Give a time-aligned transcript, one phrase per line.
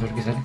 [0.00, 0.38] A ver qué sale.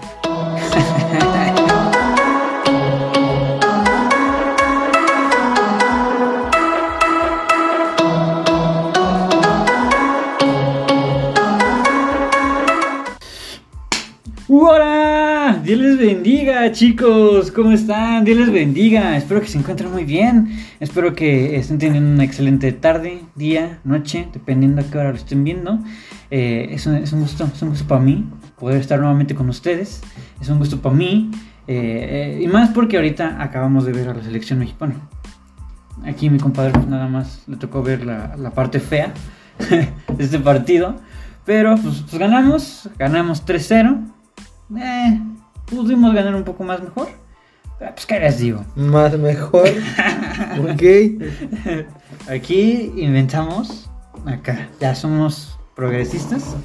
[14.49, 15.61] ¡Hola!
[15.63, 17.49] Dios les bendiga, chicos.
[17.51, 18.25] ¿Cómo están?
[18.25, 19.15] Dios les bendiga.
[19.15, 20.49] Espero que se encuentren muy bien.
[20.81, 25.45] Espero que estén teniendo una excelente tarde, día, noche, dependiendo a qué hora lo estén
[25.45, 25.80] viendo.
[26.30, 28.26] Eh, es, un, es, un, gusto, es un gusto para mí
[28.59, 30.02] poder estar nuevamente con ustedes.
[30.41, 31.32] Es un gusto para mí.
[31.68, 34.95] Eh, eh, y más porque ahorita acabamos de ver a la selección mexicana.
[36.05, 39.14] Aquí mi compadre pues, nada más le tocó ver la, la parte fea
[39.70, 40.95] de este partido.
[41.45, 44.16] Pero pues, pues ganamos, ganamos 3-0
[44.78, 45.22] eh,
[45.66, 47.08] pudimos ganar un poco más mejor.
[47.78, 48.66] Pero pues, ¿qué les digo?
[48.76, 49.67] Más mejor.
[50.59, 50.84] ok.
[52.30, 53.90] Aquí inventamos.
[54.26, 56.56] Acá ya somos progresistas.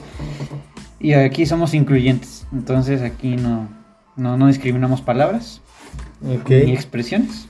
[1.01, 2.47] Y aquí somos incluyentes.
[2.53, 3.69] Entonces aquí no,
[4.17, 5.63] no, no discriminamos palabras.
[6.23, 6.67] Okay.
[6.67, 7.49] Ni expresiones.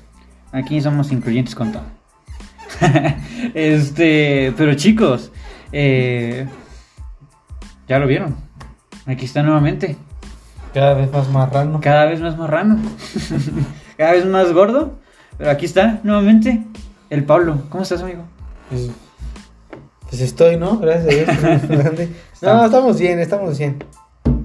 [0.52, 1.82] Aquí somos incluyentes con todo.
[3.54, 5.32] este, pero chicos,
[5.72, 6.46] eh,
[7.88, 8.36] ya lo vieron.
[9.06, 9.96] Aquí está nuevamente.
[10.72, 11.80] Cada vez más marrano.
[11.80, 12.78] Cada vez más marrano.
[13.96, 15.00] Cada vez más gordo.
[15.36, 16.62] Pero aquí está, nuevamente,
[17.08, 17.62] el Pablo.
[17.70, 18.24] ¿Cómo estás, amigo?
[18.68, 18.90] Pues,
[20.08, 20.78] pues estoy, ¿no?
[20.78, 22.08] Gracias a Dios.
[22.42, 23.84] no, estamos bien, estamos bien.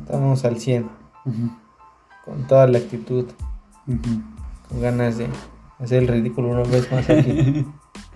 [0.03, 0.83] Estamos al 100.
[0.83, 0.89] Uh
[1.29, 1.57] -huh.
[2.25, 3.25] Con toda la actitud.
[3.87, 4.23] Uh -huh.
[4.69, 5.27] Con ganas de
[5.79, 7.65] hacer el ridículo una vez más aquí.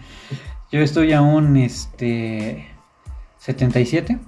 [0.71, 2.67] Yo estoy aún, este...
[3.39, 4.19] 77.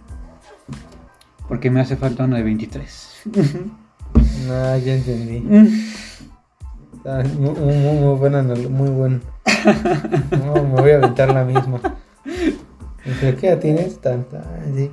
[1.47, 3.21] Porque me hace falta uno de 23.
[4.47, 5.39] no, ya entendí.
[7.03, 9.21] Muy, muy, muy buena, muy bueno.
[10.45, 11.81] No, me voy a aventar la misma.
[13.03, 13.99] Pero ¿qué ya tienes?
[13.99, 14.43] Tanta,
[14.75, 14.91] sí.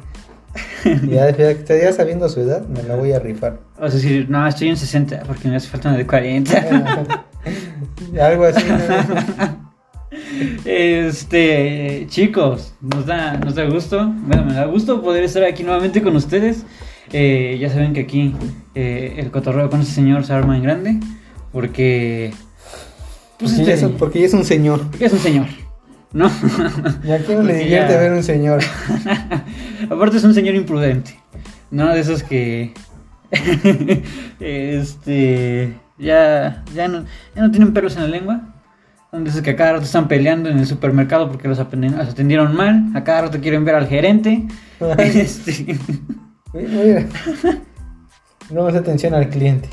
[1.09, 3.61] Ya, ya sabiendo su edad, me la voy a rifar.
[3.79, 6.65] Vas a decir, no, estoy en 60 porque me hace falta una de 40.
[8.23, 8.65] Algo así.
[8.69, 9.69] ¿no?
[10.65, 16.03] Este, chicos, nos da, nos da gusto, bueno, me da gusto poder estar aquí nuevamente
[16.03, 16.65] con ustedes.
[17.13, 18.35] Eh, ya saben que aquí
[18.75, 21.01] eh, el cotorreo con ese señor se arma en grande,
[21.53, 22.33] porque...
[23.39, 24.89] Pues porque, este, ya es, porque ya es un señor.
[24.91, 25.47] Porque es un señor,
[26.13, 26.31] ¿no?
[27.05, 28.01] ¿Y a quién le divierte ya...
[28.01, 28.61] ver un señor?
[29.91, 31.19] Aparte es un señor imprudente,
[31.71, 31.93] ¿no?
[31.93, 32.75] De esos que...
[34.41, 35.75] este...
[35.99, 37.05] Ya, ya, no,
[37.35, 38.41] ya no tienen pelos en la lengua.
[39.11, 42.91] Donde es que a cada rato están peleando en el supermercado porque los atendieron mal.
[42.95, 44.47] A cada rato quieren ver al gerente.
[44.99, 45.79] este...
[46.53, 47.07] Mira,
[48.51, 49.69] no más atención al cliente.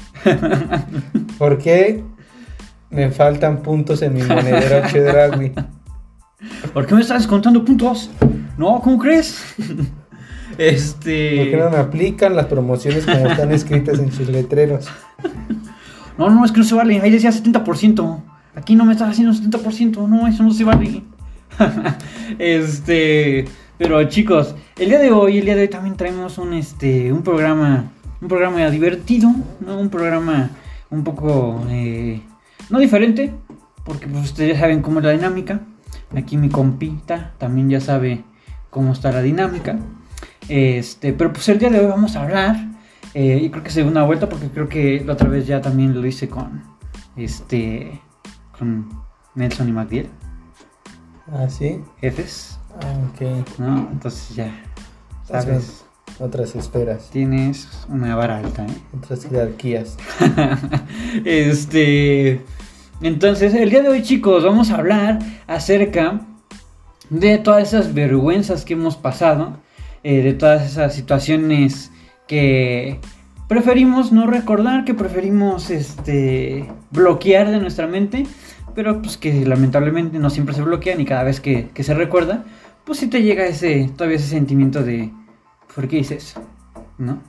[1.37, 2.03] ¿Por qué
[2.89, 5.53] me faltan puntos en mi monedero Chedragui?
[6.73, 8.09] ¿Por qué me estás contando puntos?
[8.57, 9.43] No, ¿cómo crees?
[10.57, 11.37] Este.
[11.37, 14.87] ¿Por qué no me aplican las promociones como están escritas en sus letreros?
[16.17, 17.01] No, no, es que no se vale.
[17.01, 18.23] Ahí decía 70%.
[18.55, 20.07] Aquí no me estás haciendo 70%.
[20.07, 21.03] No, eso no se vale.
[22.39, 23.43] este.
[23.77, 27.21] Pero chicos, el día de hoy, el día de hoy también traemos un este un
[27.21, 27.91] programa,
[28.21, 29.29] un programa divertido,
[29.59, 29.77] ¿no?
[29.77, 30.51] Un programa
[30.89, 32.21] un poco eh,
[32.69, 33.33] no diferente,
[33.83, 35.59] porque pues ustedes ya saben cómo es la dinámica.
[36.15, 38.23] Aquí mi compita también ya sabe
[38.69, 39.77] cómo está la dinámica.
[40.47, 42.55] Este, pero pues el día de hoy vamos a hablar
[43.13, 45.61] eh, y creo que se dio una vuelta porque creo que la otra vez ya
[45.61, 46.63] también lo hice con
[47.15, 48.01] este
[48.57, 48.89] con
[49.35, 50.09] Nelson y MacDiel.
[51.31, 51.81] Ah, sí.
[52.01, 52.59] Jefes.
[52.81, 53.59] Ah, ok.
[53.59, 53.89] ¿No?
[53.91, 54.53] Entonces ya.
[55.23, 55.85] ¿Sabes?
[56.19, 57.09] Otras esferas.
[57.09, 58.77] Tienes una vara alta, ¿eh?
[58.97, 59.97] Otras jerarquías.
[61.25, 62.41] este.
[63.01, 66.21] Entonces, el día de hoy, chicos, vamos a hablar acerca
[67.09, 69.57] de todas esas vergüenzas que hemos pasado,
[70.03, 71.91] eh, de todas esas situaciones
[72.27, 72.99] que
[73.47, 78.25] preferimos no recordar, que preferimos este bloquear de nuestra mente,
[78.73, 82.45] pero pues que lamentablemente no siempre se bloquean y cada vez que, se recuerda,
[82.85, 85.11] pues sí te llega ese, todavía ese sentimiento de,
[85.73, 86.41] ¿por qué hice eso?
[86.97, 87.19] ¿No?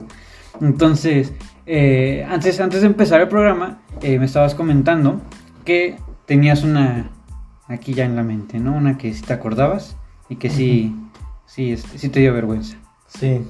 [0.61, 1.33] Entonces,
[1.65, 5.21] eh, antes, antes de empezar el programa, eh, me estabas comentando
[5.67, 7.11] que tenías una
[7.67, 8.73] aquí ya en la mente, ¿no?
[8.73, 9.97] Una que sí te acordabas
[10.29, 11.09] y que sí, uh -huh.
[11.45, 12.77] sí, este, sí te dio vergüenza.
[13.07, 13.45] Sí.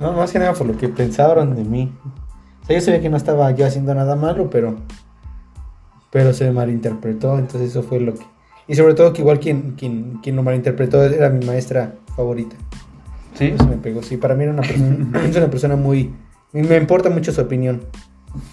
[0.00, 1.92] no, más que nada por lo que pensaron de mí.
[2.62, 4.78] O sea, yo sabía que no estaba yo haciendo nada malo, pero
[6.10, 8.24] pero se malinterpretó, entonces eso fue lo que...
[8.66, 12.56] Y sobre todo que igual quien, quien, quien lo malinterpretó era mi maestra favorita.
[13.34, 13.46] Sí.
[13.54, 14.02] Eso me pegó.
[14.02, 16.12] Sí, para mí era una persona, es una persona muy...
[16.52, 17.82] Me importa mucho su opinión.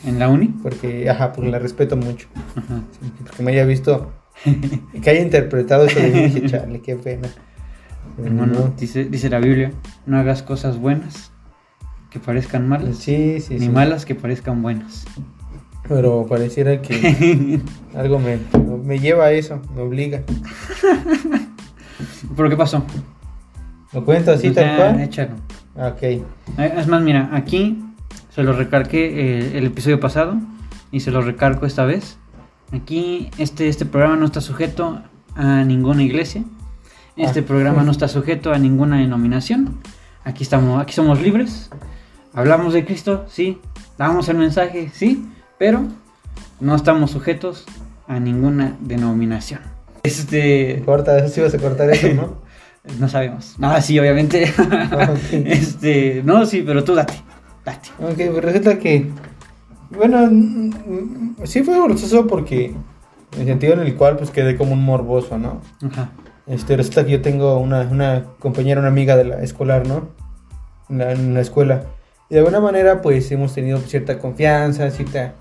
[0.06, 0.48] ¿En la uni?
[0.48, 2.28] Porque, ajá, porque la respeto mucho.
[2.56, 2.82] Ajá.
[3.00, 4.12] Sí, porque me haya visto,
[5.02, 7.28] que haya interpretado eso de mí, dije, chale, qué pena.
[8.24, 8.74] Hermano, no.
[8.78, 9.72] dice, dice la Biblia,
[10.08, 11.32] no hagas cosas buenas
[12.10, 13.70] que parezcan malas, Sí, sí, ni sí.
[13.70, 15.06] malas que parezcan buenas.
[15.88, 17.62] Pero pareciera que
[17.96, 18.40] algo me,
[18.84, 20.24] me lleva a eso, me obliga.
[22.36, 22.84] ¿Pero qué pasó?
[23.94, 25.00] ¿Lo cuento así Pues tal cual?
[25.02, 25.36] échalo.
[25.78, 26.04] Ah, Ok.
[26.04, 26.24] Eh,
[26.78, 27.84] Es más, mira, aquí
[28.38, 30.36] se lo recargué eh, el episodio pasado
[30.92, 32.20] y se lo recargo esta vez.
[32.72, 35.02] Aquí este, este programa no está sujeto
[35.36, 36.44] a ninguna iglesia.
[37.16, 37.46] Este Ah.
[37.48, 39.80] programa no está sujeto a ninguna denominación.
[40.24, 41.72] Aquí estamos, aquí somos libres.
[42.32, 43.60] Hablamos de Cristo, sí.
[43.98, 45.26] Damos el mensaje, sí.
[45.58, 45.86] Pero
[46.60, 47.66] no estamos sujetos
[48.08, 49.62] a ninguna denominación.
[50.04, 52.36] Este, Corta, sí vas a cortar eso, ¿no?
[53.00, 53.56] no sabemos.
[53.64, 54.54] Ah, sí, obviamente.
[54.60, 55.16] Ah.
[55.32, 57.16] Este, no, sí, pero tú date,
[57.68, 57.90] date.
[58.00, 59.10] Ok, pues resulta que.
[59.92, 60.30] Bueno,
[61.44, 62.74] sí fue forzoso porque.
[63.34, 65.62] En el sentido en el cual, pues quedé como un morboso, ¿no?
[65.86, 66.12] Ajá.
[66.48, 70.08] Este, resulta que yo tengo una, una compañera, una amiga de la escolar, ¿no?
[70.90, 71.84] En la, en la escuela.
[72.30, 75.34] Y de alguna manera, pues hemos tenido cierta confianza, cierta.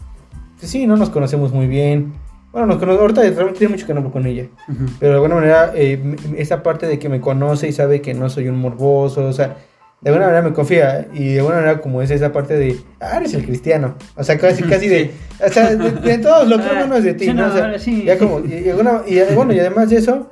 [0.58, 2.14] Pues sí, no nos conocemos muy bien.
[2.50, 3.02] Bueno, nos conocemos.
[3.02, 4.46] Ahorita realmente tiene mucho que no con ella.
[4.68, 4.86] Ujú.
[4.98, 8.28] Pero de alguna manera, eh, esa parte de que me conoce y sabe que no
[8.28, 9.58] soy un morboso, o sea,
[10.06, 11.08] de alguna manera me confía.
[11.12, 13.96] Y de alguna manera, como es esa parte de, ah, eres el cristiano.
[14.14, 15.10] O sea, casi, casi de,
[15.44, 17.48] o sea, de, de todos lo creo Ah, menos de ti, sí, ¿no?
[17.48, 18.04] O sea, sí.
[18.04, 20.30] ya como, y, y alguna- y, bueno, y además de eso,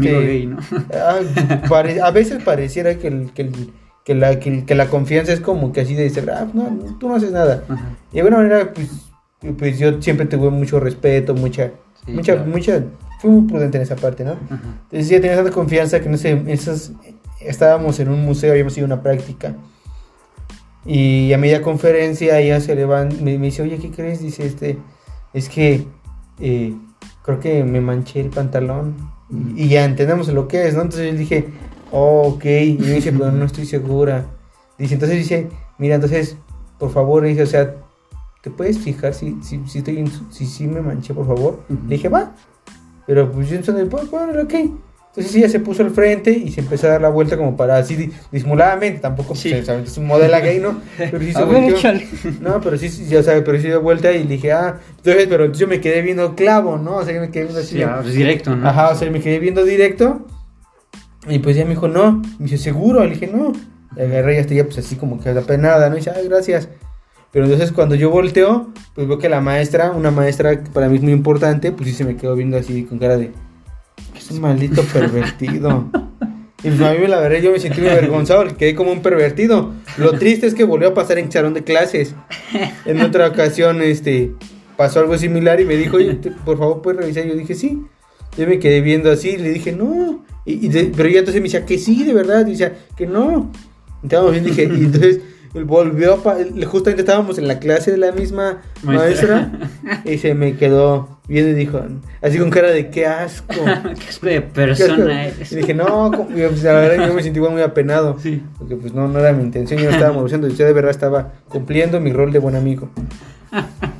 [0.00, 0.58] gay, ¿no?
[0.94, 1.18] ah,
[1.68, 3.72] pare- a veces pareciera que, el, que, el-
[4.04, 6.68] que, la, que, que la confianza es como que así de decir, ah, no,
[7.00, 7.64] tú no haces nada.
[7.68, 7.88] Ajá.
[8.12, 8.88] Y de alguna manera, pues,
[9.58, 11.70] pues yo siempre tuve mucho respeto, mucha,
[12.04, 12.50] Sí, mucha, claro.
[12.50, 12.82] mucha,
[13.20, 14.32] fui muy prudente en esa parte, ¿no?
[14.32, 14.60] Ajá.
[14.84, 16.92] Entonces ya tenía tanta confianza que no sé, esas,
[17.46, 19.54] estábamos en un museo, habíamos ido a una práctica.
[20.84, 24.20] Y a media conferencia ella se levanta, me, me dice, oye, ¿qué crees?
[24.20, 24.78] Dice, este,
[25.32, 25.86] es que
[26.38, 26.74] eh,
[27.24, 28.94] creo que me manché el pantalón.
[29.28, 30.82] Y, y ya entendemos lo que es, ¿no?
[30.82, 31.48] Entonces yo dije,
[31.90, 32.44] oh, ok.
[32.44, 34.26] Y me dice, pero no estoy segura.
[34.78, 36.36] Dice, entonces dice, mira, entonces,
[36.78, 37.74] por favor, dice, o sea,
[38.42, 41.64] ¿te puedes fijar si, si, si estoy en- si, si me manché, por favor?
[41.68, 42.32] Le dije, va.
[43.08, 44.54] Pero pues yo entonces, bueno, bueno, ok.
[45.16, 47.78] Entonces ella se puso al frente y se empezó a dar la vuelta como para
[47.78, 49.62] así di- disimuladamente, tampoco pues, Sí.
[49.64, 50.80] sea, es un modelo gay, ¿no?
[50.98, 51.76] Pero sí se volteó.
[52.40, 55.44] No, pero sí, ya sabes, pero sí dio vuelta y le dije, ah, entonces, pero
[55.44, 56.96] entonces yo me quedé viendo clavo, ¿no?
[56.96, 57.76] O sea, yo me quedé viendo así.
[57.76, 58.68] Sí, ah, es directo, ¿no?
[58.68, 60.26] Ajá, o sea, me quedé viendo directo.
[61.28, 62.20] Y pues ya me dijo, no.
[62.38, 63.02] Me dice, ¿seguro?
[63.04, 63.52] Le dije, no.
[63.96, 65.96] Y agarré y hasta ya, pues así como que apenada, ¿no?
[65.96, 66.68] Y dice, ay, gracias.
[67.32, 70.96] Pero entonces cuando yo volteo, pues veo que la maestra, una maestra que para mí
[70.96, 73.32] es muy importante, pues sí se me quedó viendo así con cara de,
[74.16, 75.90] es un maldito pervertido.
[76.62, 79.00] Y pues a mí la verdad yo me sentí muy avergonzado, porque quedé como un
[79.02, 79.72] pervertido.
[79.98, 82.14] Lo triste es que volvió a pasar en salón de clases.
[82.86, 84.32] En otra ocasión, este,
[84.76, 87.26] pasó algo similar y me dijo, oye, te- por favor, ¿puedes revisar?
[87.26, 87.82] Y yo dije, sí.
[88.36, 90.24] Yo me quedé viendo así y le dije, no.
[90.44, 92.46] Y, y de- pero ella entonces me decía que sí, de verdad.
[92.46, 93.50] Y decía que no.
[94.42, 95.20] Dije, y entonces
[95.64, 96.36] volvió a.
[96.66, 99.52] Justamente estábamos en la clase de la misma Maestra.
[99.82, 100.02] maestra.
[100.12, 101.80] y se me quedó viendo y dijo,
[102.22, 103.54] así con cara de qué asco.
[103.54, 104.52] Qué asco de qué asco".
[104.54, 105.52] persona eres.
[105.52, 108.18] Y dije, no, pues, la verdad yo me sentí muy apenado.
[108.20, 108.42] Sí.
[108.58, 111.32] Porque pues no, no era mi intención, yo no estaba molestando, yo de verdad estaba
[111.48, 112.88] cumpliendo mi rol de buen amigo.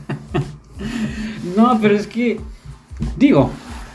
[1.56, 2.38] No, pero es que,
[3.16, 3.50] digo,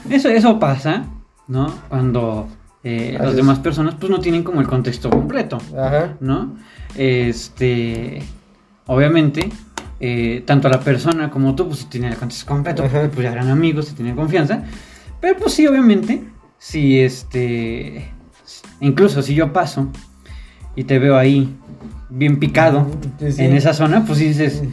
[0.09, 1.05] eso, eso pasa,
[1.47, 1.71] ¿no?
[1.89, 2.47] Cuando
[2.83, 6.15] eh, las demás personas pues no tienen como el contexto completo, Ajá.
[6.19, 6.55] ¿no?
[6.95, 8.23] Este,
[8.87, 9.47] obviamente,
[10.01, 13.09] eh, tanto la persona como tú pues sí tienen el contexto completo, Ajá.
[13.13, 14.63] pues ya eran amigos, se tienen confianza,
[15.21, 16.23] pero pues sí, obviamente,
[16.57, 18.09] si este,
[18.79, 19.87] incluso si yo paso
[20.75, 21.55] y te veo ahí
[22.09, 22.87] bien picado
[23.19, 24.63] Sí, en esa zona, pues sí dices,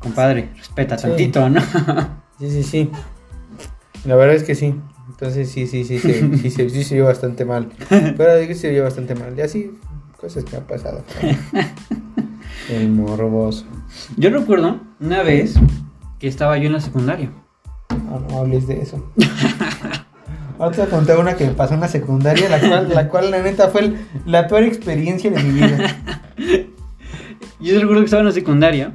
[0.00, 1.06] compadre, respeta Sí.
[1.08, 1.60] tantito, ¿no?
[2.38, 2.90] Sí, sí, sí.
[4.04, 4.72] La verdad es que sí.
[5.08, 7.70] Entonces sí, sí, sí, sí, sí, sí, sí se vio bastante mal.
[7.88, 9.34] Pero de que se vio bastante mal.
[9.36, 9.72] Y así,
[10.20, 11.02] cosas que han pasado.
[12.70, 13.64] El morboso.
[14.16, 15.54] Yo recuerdo una vez
[16.18, 17.30] que estaba yo en la secundaria.
[18.04, 19.12] No, no hables de eso.
[20.58, 23.42] Ahora te contar una que me pasó en la secundaria, la cual, la cual la
[23.42, 25.78] neta fue el- la peor experiencia de mi vida.
[27.60, 28.94] Yo recuerdo que estaba en la secundaria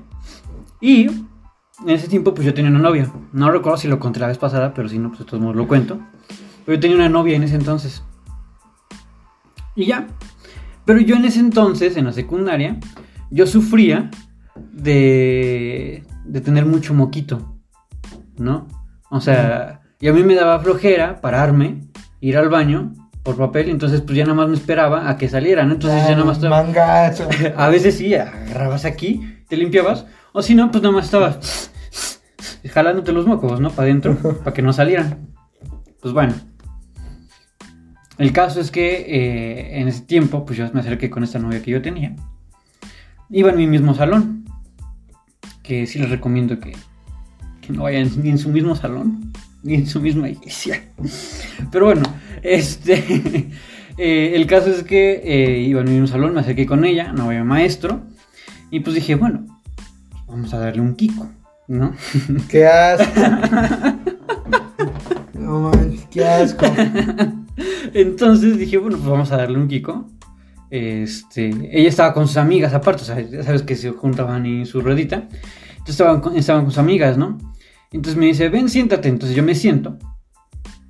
[0.81, 3.11] y en ese tiempo pues yo tenía una novia.
[3.33, 5.55] No recuerdo si lo conté la vez pasada, pero si no, pues de todos modos
[5.57, 5.99] lo cuento.
[6.65, 8.03] Pero yo tenía una novia en ese entonces.
[9.75, 10.07] Y ya.
[10.85, 12.77] Pero yo en ese entonces, en la secundaria,
[13.31, 14.11] yo sufría
[14.71, 17.57] de, de tener mucho moquito.
[18.37, 18.67] ¿No?
[19.09, 21.81] O sea, y a mí me daba flojera pararme,
[22.19, 22.93] ir al baño
[23.23, 25.71] por papel, entonces pues ya nada más me esperaba a que salieran.
[25.71, 26.63] Entonces ya nada más estaba...
[26.63, 27.29] Mangazo.
[27.57, 31.71] A veces sí, agarrabas aquí, te limpiabas, o si no, pues nada más estabas
[32.69, 33.69] jalándote los mocos, ¿no?
[33.69, 35.27] Para adentro, para que no salieran.
[36.01, 36.33] Pues bueno.
[38.17, 41.61] El caso es que eh, en ese tiempo, pues yo me acerqué con esta novia
[41.61, 42.15] que yo tenía.
[43.29, 44.42] iba en mi mismo salón.
[45.63, 46.73] Que sí les recomiendo que,
[47.61, 49.31] que no vayan ni en su mismo salón,
[49.63, 50.83] ni en su misma iglesia.
[51.71, 52.03] Pero bueno,
[52.41, 53.49] este.
[53.97, 57.11] eh, el caso es que eh, iba en mi mismo salón, me acerqué con ella,
[57.13, 58.01] no había maestro.
[58.69, 59.45] Y pues dije, bueno,
[60.27, 61.29] vamos a darle un Kiko,
[61.67, 61.93] ¿no?
[62.49, 63.21] Qué asco.
[65.33, 66.65] No manches, qué asco.
[67.93, 70.09] Entonces dije, bueno, pues vamos a darle un Kiko.
[70.75, 74.65] Este, ella estaba con sus amigas aparte, o sea, ya sabes que se juntaban en
[74.65, 75.27] su ruedita.
[75.73, 77.37] Entonces estaban con, estaban con sus amigas, ¿no?
[77.91, 79.07] Entonces me dice, ven, siéntate.
[79.07, 79.99] Entonces yo me siento,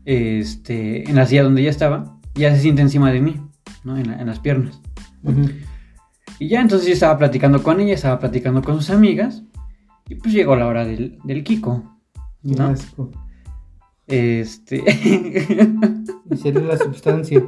[0.06, 3.42] este, en la silla donde ella estaba, y ella se siente encima de mí,
[3.84, 3.98] ¿no?
[3.98, 4.80] En, la- en las piernas.
[6.40, 9.44] Y ya entonces yo estaba platicando con ella, estaba platicando con sus amigas,
[10.08, 11.98] y pues llegó la hora del, del Kiko,
[12.44, 12.68] ¿no?
[12.68, 13.12] asco.
[14.08, 14.82] Este,
[16.32, 17.44] Y sería la sustancia.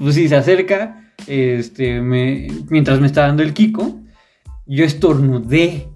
[0.00, 4.00] pues sí, se acerca, este, me, mientras me está dando el Kiko,
[4.66, 5.88] yo estornudé.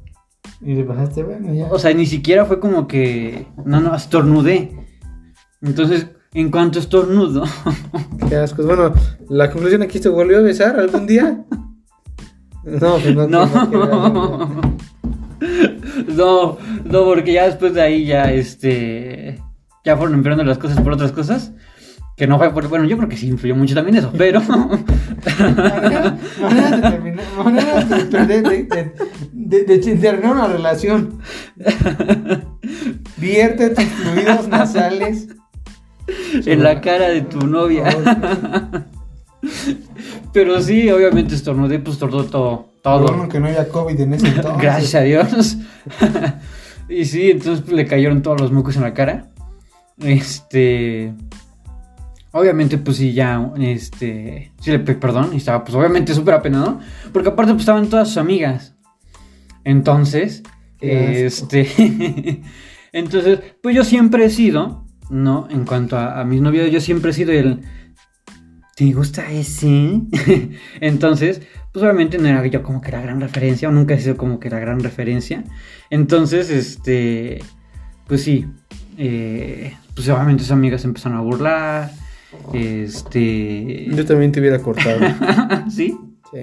[0.61, 1.67] Y le bajaste, bueno, ya.
[1.71, 4.73] O sea, ni siquiera fue como que, no, no, estornudé.
[5.63, 7.45] Entonces, en cuanto estornudo,
[8.29, 8.65] Qué asco.
[8.65, 8.93] Bueno,
[9.29, 11.45] la conclusión aquí se volvió a besar algún día.
[12.65, 13.27] No, pues no.
[13.29, 14.61] no, no
[16.09, 19.41] no, no, porque ya después de ahí ya, este,
[19.85, 21.53] ya fueron empeorando las cosas por otras cosas.
[22.17, 24.41] Que no fue por, bueno, yo creo que sí influyó mucho también eso, pero...
[24.41, 31.19] Manera- Maneras de terminar, maneras de, de, de, terminar una relación.
[33.17, 35.29] Vierte tus fluidos nasales.
[36.47, 37.85] en la cara de tu novia.
[40.33, 42.73] Pero sí, obviamente estornudé, pues estornudó todo.
[42.83, 43.07] todo.
[43.07, 44.63] Bueno, que no haya COVID en ese entonces.
[44.63, 45.57] Gracias a Dios.
[46.89, 49.31] y sí, entonces pues, le cayeron todos los mocos en la cara.
[49.99, 51.13] Este.
[52.37, 54.51] Obviamente, pues sí, ya, este.
[54.61, 56.81] Sí le perdón y estaba, pues obviamente súper apenado.
[57.13, 58.75] Porque aparte, pues estaban todas sus amigas.
[59.63, 60.43] Entonces,
[60.81, 62.43] este.
[62.93, 65.47] entonces, pues yo siempre he sido, ¿no?
[65.49, 67.61] En cuanto a, a mis novios, yo siempre he sido el.
[68.75, 70.01] ¿Te gusta ese?
[70.81, 71.41] Entonces,
[71.73, 74.41] pues obviamente no era yo como que la gran referencia, o nunca he sido como
[74.41, 75.45] que la gran referencia.
[75.89, 77.45] Entonces, este,
[78.09, 78.47] pues sí,
[78.99, 81.93] eh, pues obviamente sus amigas empezaron a burlar,
[82.53, 83.87] este...
[83.95, 85.01] Yo también te hubiera cortado.
[85.71, 85.97] ¿Sí?
[86.33, 86.39] Sí.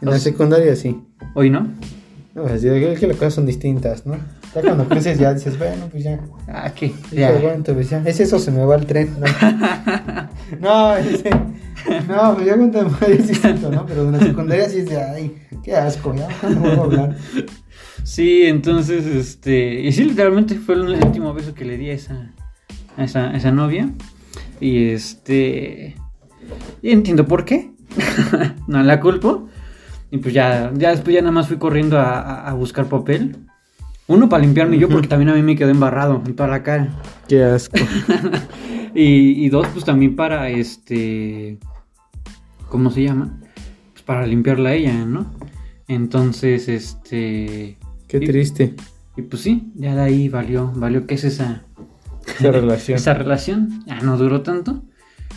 [0.00, 1.00] En la secundaria sí.
[1.34, 1.68] ¿Hoy no?
[2.34, 4.16] No, pues, es que las cosas son distintas, ¿no?
[4.54, 6.20] Ya cuando creces ya dices, bueno, pues ya.
[6.48, 6.92] Ah, ¿qué?
[7.10, 7.28] Ya.
[7.28, 8.02] Aguanto, pues ya.
[8.04, 9.14] Es eso, se me va el tren.
[9.20, 9.26] No,
[10.60, 11.30] no, ese-
[12.08, 13.84] no pues ya aguanto, es distinto, ¿no?
[13.86, 17.16] Pero en la secundaria sí es de, ay, qué asco, ya no vuelvo a hablar.
[18.04, 19.80] Sí, entonces, este...
[19.80, 22.32] Y sí, literalmente fue el último beso que le di a esa,
[22.96, 23.90] a esa, a esa novia.
[24.62, 25.96] Y este...
[26.82, 27.72] Y entiendo por qué.
[28.68, 29.48] no la culpo.
[30.10, 33.36] Y pues ya, ya después ya nada más fui corriendo a, a- a buscar papel.
[34.06, 36.88] Uno para limpiarme yo porque también a mí me quedó embarrado en toda la cara.
[37.28, 37.76] Qué asco.
[38.94, 41.58] Y, y dos, pues también para este...
[42.68, 43.38] ¿Cómo se llama?
[43.92, 45.32] Pues para limpiarla a ella, ¿no?
[45.88, 47.78] Entonces, este...
[48.06, 48.74] Qué y- triste
[49.16, 51.64] Y pues sí, ya de ahí valió, valió que es esa,
[52.26, 52.96] esa relación.
[52.96, 53.84] esa relación.
[53.86, 54.82] Ya no duró tanto.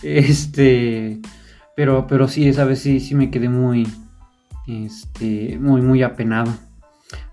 [0.04, 1.22] Este,
[1.76, 3.88] pero, pero sí, esa vez sí, sí me quedé muy,
[4.68, 6.52] este, muy, muy apenado.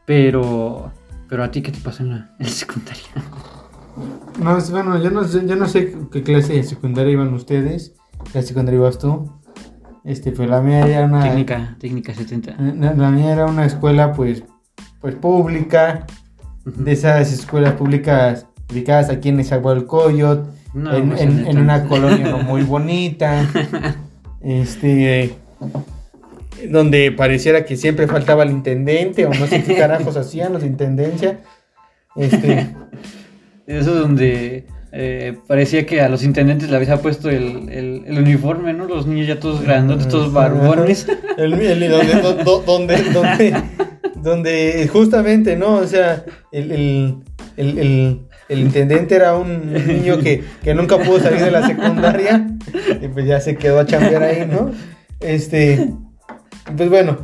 [0.06, 0.92] Pero,
[1.28, 3.02] pero a ti, ¿qué te pasó en la, en la secundaria?
[4.42, 7.94] No, es- bueno, yo no sé, yo no sé qué clase de secundaria iban ustedes.
[8.32, 9.30] ¿Qué secundaria ibas tú?
[10.04, 11.22] Este, pues la mía era una.
[11.22, 12.56] Técnica, técnica 70.
[12.58, 14.42] La, la mía era una escuela, pues,
[15.00, 16.06] pues pública.
[16.64, 20.48] De esas escuelas públicas ubicadas aquí en Nezahualcóyotl.
[20.74, 23.46] No, en, en- en una colonia no muy bonita.
[24.42, 25.34] este.
[26.68, 30.68] Donde pareciera que siempre faltaba el intendente, o no sé qué carajos hacían los de
[30.68, 31.40] intendencia.
[32.16, 32.68] Este.
[33.66, 38.18] Eso es donde eh, parecía que a los intendentes le había puesto el, el- el
[38.18, 38.84] uniforme, ¿no?
[38.86, 41.06] Los niños ya todos grandotes, todos barbones.
[41.36, 43.62] El, el- donde, do- do- donde, donde,
[44.22, 45.76] donde justamente, ¿no?
[45.76, 47.16] O sea, el,
[48.48, 52.46] el, intendente era un niño que, que nunca pudo salir de la secundaria
[53.00, 54.70] y pues ya se quedó a chambear ahí, ¿no?
[55.20, 55.92] Este,
[56.76, 57.18] pues bueno,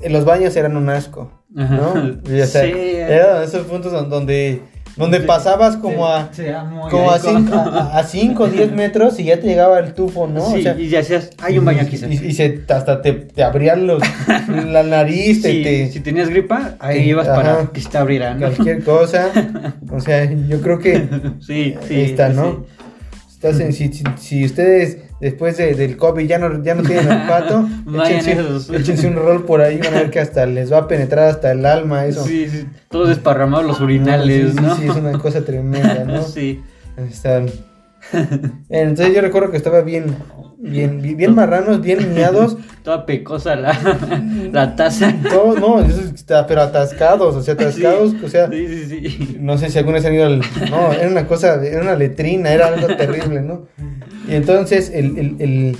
[0.00, 1.64] en los baños eran un asco, ¿no?
[1.90, 2.10] Ajá.
[2.28, 2.72] Y, o sea, Sí.
[2.74, 4.60] eran esos puntos don- donde,
[4.96, 5.26] donde Sí.
[5.26, 6.28] pasabas como a...
[6.32, 6.44] Sí,
[6.90, 8.02] Como a rico.
[8.06, 10.50] 5 o 10 metros y ya te llegaba el tufo, ¿no?
[10.52, 11.98] Sí, o sea, y ya decías, hay un baño aquí.
[12.08, 14.02] y, y se, hasta te, te abrían los,
[14.48, 17.42] la nariz, te, Sí, te- si tenías gripa, ahí Sí, ibas ajá.
[17.42, 18.40] para que se te abriera, ¿no?
[18.40, 19.30] cualquier cosa.
[19.90, 21.08] O sea, yo creo que
[21.40, 22.00] Sí, sí.
[22.02, 22.64] está, ¿no?
[23.72, 27.68] si, si, si ustedes después de- del COVID ya no, ya no tienen olfato,
[28.04, 28.70] échense, esos.
[28.70, 31.50] échense un rol por ahí, van a ver que hasta les va a penetrar hasta
[31.52, 32.24] el alma eso.
[32.24, 34.76] Sí, sí, todos desparramados los urinales, sí, sí, ¿no?
[34.76, 36.22] Sí, es una cosa tremenda, ¿no?
[36.34, 36.62] Sí.
[37.10, 37.48] Están-
[38.68, 40.14] Entonces yo recuerdo que estaba bien,
[40.58, 43.72] bien, bien, bien marranos, bien miados, Toda pecosa la,
[44.52, 45.10] la taza.
[45.30, 49.36] todos, no, eso está, pero atascados, o sea, atascados, Sí, o sea, Sí, sí, sí.
[49.40, 50.40] no sé si alguna vez han ido al,
[50.70, 53.66] no, era una cosa, era una letrina, era algo terrible, ¿no?
[54.28, 55.76] Y entonces el, el, el,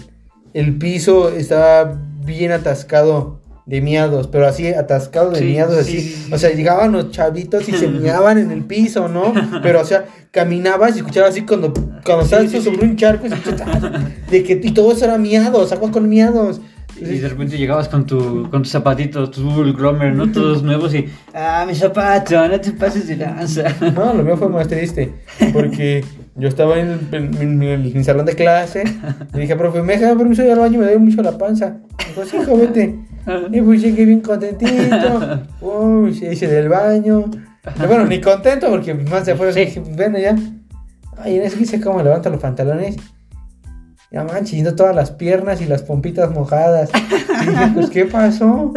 [0.53, 6.01] el piso estaba bien atascado de miados, pero así atascado de Sí, miados, sí, así,
[6.09, 6.35] sí, sí.
[6.35, 9.33] o sea, llegaban los chavitos y se miaban en el piso, ¿no?
[9.63, 11.73] Pero, o sea, caminabas y escuchabas así cuando,
[12.05, 16.09] cuando sí, sobre un charco y, de que, y todo eso era miados, agua con
[16.09, 16.61] miados.
[16.97, 19.73] Y de repente llegabas con tu, con tus zapatitos, tus Google
[20.13, 20.31] ¿no?
[20.31, 21.07] Todos nuevos y.
[21.35, 22.47] ¡Ah, mi zapato!
[22.47, 23.65] No te pases de lanza.
[23.95, 25.13] No, lo mío fue más triste,
[25.53, 26.05] porque
[26.37, 28.85] yo estaba en, en mi- en mi salón de clase
[29.35, 31.77] y dije, profe, me deja permiso de ir al baño, me duele mucho la panza.
[32.09, 32.99] Dijo, sí, hijo, vete.
[33.53, 37.25] Y pues llegué bien contentito, uy, se hice del baño.
[37.83, 39.61] Y bueno, ni contento, porque más de afuera Sí.
[39.61, 40.37] dije, ven allá.
[41.17, 42.97] Ay, en ese que sé cómo levanta los pantalones.
[44.13, 46.91] Ya yendo todas las piernas y las pompitas mojadas.
[47.43, 48.73] Y dije, pues, ¿qué pasó?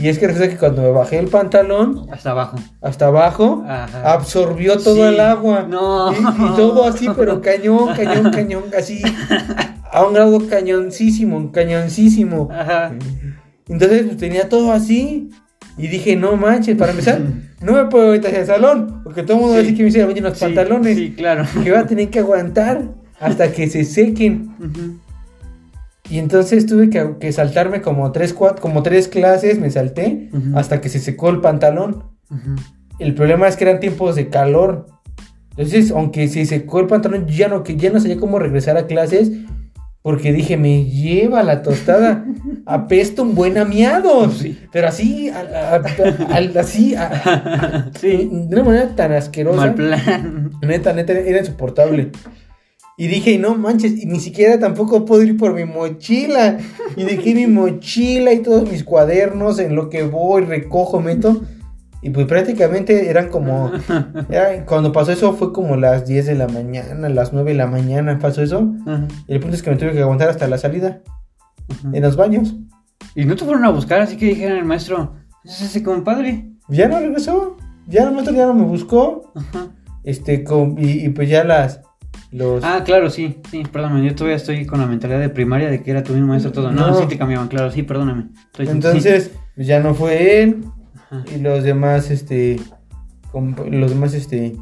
[0.00, 2.56] Y es que resulta que cuando me bajé el pantalón, Hasta abajo.
[2.80, 4.12] hasta abajo, Ajá.
[4.12, 5.00] absorbió todo Sí.
[5.02, 5.66] el agua.
[5.68, 6.12] No.
[6.12, 9.02] Y, y todo así, pero cañón, cañón, cañón, así.
[9.92, 12.48] A un grado cañoncísimo, cañoncísimo.
[12.52, 12.92] Ajá.
[13.68, 15.30] Entonces pues, tenía todo así.
[15.78, 17.20] Y dije, no manches, para empezar,
[17.62, 19.00] no me puedo ir hacia el salón.
[19.02, 20.96] Porque todo el mundo va a decir que me hice en los Sí, pantalones.
[20.96, 21.44] Sí, claro.
[21.62, 22.82] Que va a tener que aguantar
[23.18, 24.54] hasta que se sequen.
[24.58, 24.98] Ujú.
[26.10, 30.58] Y entonces tuve que, que saltarme como tres, cuatro, como tres clases, me salté Ujú.
[30.58, 32.04] hasta que se secó el pantalón.
[32.30, 32.56] Ujú.
[32.98, 34.86] El problema es que eran tiempos de calor.
[35.50, 38.86] Entonces, aunque se secó el pantalón, ya no, que ya no sabía cómo regresar a
[38.86, 39.30] clases.
[40.02, 42.24] Porque dije, me lleva la tostada.
[42.66, 44.30] Apesto un buen amiado.
[44.30, 44.58] Sí.
[44.72, 46.94] Pero así, a- a- a- así,
[48.00, 48.30] Sí.
[48.32, 49.58] de una manera tan asquerosa.
[49.58, 50.50] Mal plan.
[50.62, 52.10] Neta, neta, era insoportable.
[52.96, 56.58] Y dije, no manches, y ni siquiera tampoco puedo ir por mi mochila.
[56.96, 61.40] Y dejé mi mochila y todos mis cuadernos en lo que voy, recojo, meto.
[62.02, 63.70] Y pues prácticamente eran como...
[64.30, 67.66] era- cuando pasó eso fue como las 10 de la mañana, las 9 de la
[67.66, 68.70] mañana pasó eso.
[69.26, 71.00] Y el punto es que me tuve que aguantar hasta la salida,
[71.92, 72.54] en los baños.
[73.14, 76.50] Y no te fueron a buscar, así que dijeron el maestro, ¿es ese compadre?
[76.68, 79.32] Ya no regresó, ya el maestro ya no me buscó.
[80.04, 81.80] Este, con- y, y pues ya las...
[82.32, 85.82] Los, Ah, claro, sí, sí, perdóname, yo todavía estoy con la mentalidad de primaria de
[85.82, 86.70] que era tu mismo maestro todo.
[86.70, 86.94] No, No.
[87.00, 88.26] sí te cambiaban, claro, sí, perdóname.
[88.52, 90.58] Estoy- Entonces, pues ya no fue él.
[90.62, 90.68] sí.
[91.10, 91.24] Ajá.
[91.34, 92.60] Y los demás, este.
[93.68, 94.56] Los demás, este.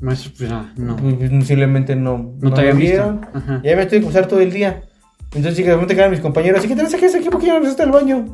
[0.00, 0.96] Maestro, pues ah, no.
[0.96, 2.34] Pues, pues, posiblemente no.
[2.40, 3.20] No te habían me visto.
[3.34, 3.60] Ajá.
[3.62, 4.82] Y ahí me tuve que usar todo el día.
[5.26, 6.64] Entonces, sí, que de repente quedaron mis compañeros.
[6.64, 7.28] ¿Y qué te sacaste aquí?
[7.30, 8.24] ¿Por qué ya no regresaste al baño?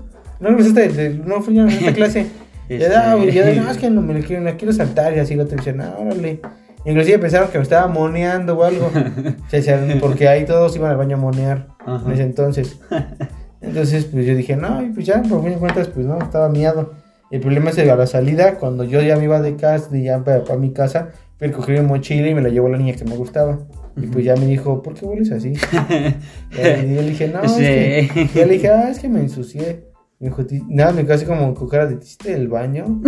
[0.41, 2.27] No regresaste, de- no fui ya no regresaste a clase.
[2.71, 5.15] Y Este- ya, güey, ya, no, es que no me quiero, me quiero saltar.
[5.17, 6.41] Y así lo te dicen, ah, órale.
[6.89, 8.91] Inclusive pensaron que me estaba moneando o algo.
[10.01, 12.03] Porque ahí todos iban al baño a monear Ajá.
[12.07, 12.79] en ese entonces.
[13.61, 16.49] Entonces, pues yo dije, no, y pues ya, por fin de cuentas, pues no, estaba
[16.49, 16.93] miado.
[17.31, 20.05] El problema es que a la salida, cuando yo ya me iba de casa, de
[20.05, 22.79] ya para, para mi casa, fui a coger mi mochila y me la llevó la
[22.79, 23.59] niña que me gustaba.
[23.97, 25.53] Y pues ya me dijo, ¿por qué hueles así?
[26.53, 28.09] y yo le dije, no, es que...
[28.15, 28.21] Sí.
[28.33, 29.89] Y yo le dije, ah, es que me ensucié.
[30.21, 33.01] Me dijo, "Ti- nada, me quedó así como con cara de, ¿te hiciste el baño?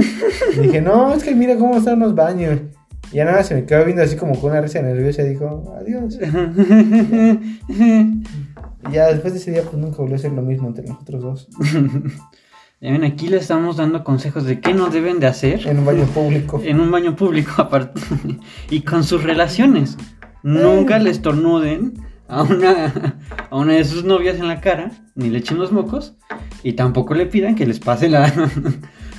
[0.57, 2.59] Y dije, no, es que mira cómo están los baños.
[3.13, 5.75] Y ya nada, se me quedó viendo así como con una risa nerviosa y dijo,
[5.79, 6.19] adiós.
[8.89, 11.23] Y ya después de ese día, pues nunca volvió a ser lo mismo entre nosotros
[11.23, 11.49] dos.
[12.81, 16.07] Ven, aquí le estamos dando consejos de qué no deben de hacer En un baño
[16.07, 16.63] público.
[16.65, 18.01] en un baño público aparte
[18.71, 19.99] y con sus relaciones.
[20.43, 21.93] Nunca le estornuden
[22.27, 23.19] a una,
[23.51, 26.17] a una de sus novias en la cara, ni le echen los mocos,
[26.63, 28.33] y tampoco le pidan que les pase la,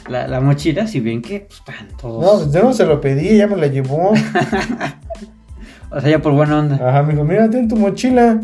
[0.10, 2.44] la, la mochila si ven que pues, están No, todos.
[2.44, 4.12] pues yo no se lo pedí, ella me la llevó.
[5.94, 6.76] O sea, ya por buena onda.
[6.88, 8.40] Ajá, me dijo, mira, ten tu mochila.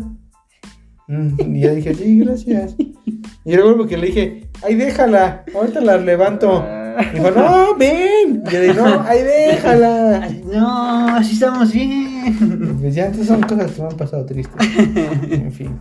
[1.06, 2.76] Mm, Y yo dije, sí, gracias.
[2.76, 6.62] Y luego que le dije, ay, déjala, ahorita la levanto.
[7.10, 8.42] Y dijo, no, ven.
[8.46, 10.20] Y yo dije, no, ay, déjala.
[10.24, 12.76] Ay, No, así estamos bien.
[12.82, 14.68] Pues ya, entonces son cosas que me han pasado tristes.
[15.30, 15.80] En fin.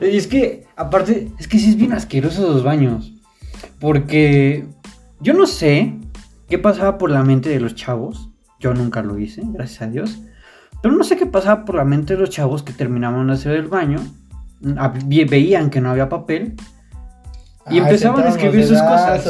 [0.00, 3.12] Y es que, aparte, es que sí es bien asqueroso los baños.
[3.78, 4.64] Porque
[5.22, 5.94] yo no sé
[6.48, 8.28] qué pasaba por la mente de los chavos.
[8.58, 10.20] Yo nunca lo hice, gracias a Dios.
[10.82, 13.52] Pero no sé qué pasaba por la mente de los chavos que terminaban de hacer
[13.52, 14.00] el baño.
[14.60, 16.54] Veían que no había papel.
[17.70, 19.26] Y empezaban a escribir sus cosas.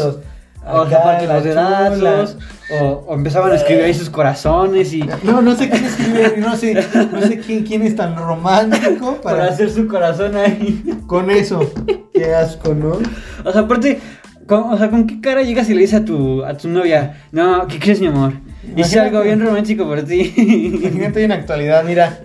[0.64, 2.38] O los dedazos,
[2.70, 6.56] o, o empezaban a escribir ahí sus corazones y No, no sé quién escribe, no
[6.56, 6.74] sé,
[7.10, 11.00] no sé quién, quién es tan romántico para para, hacer su corazón ahí.
[11.08, 11.68] con eso.
[12.14, 12.98] Qué asco, ¿no?
[13.44, 14.00] O sea, aparte,
[14.46, 17.22] con, o sea, ¿con qué cara llegas y le dices a tu, a tu novia,
[17.32, 18.32] no, ¿qué crees, mi amor?
[18.76, 20.32] Hice algo bien romántico por ti.
[20.36, 22.20] Imagínate en actualidad, mira,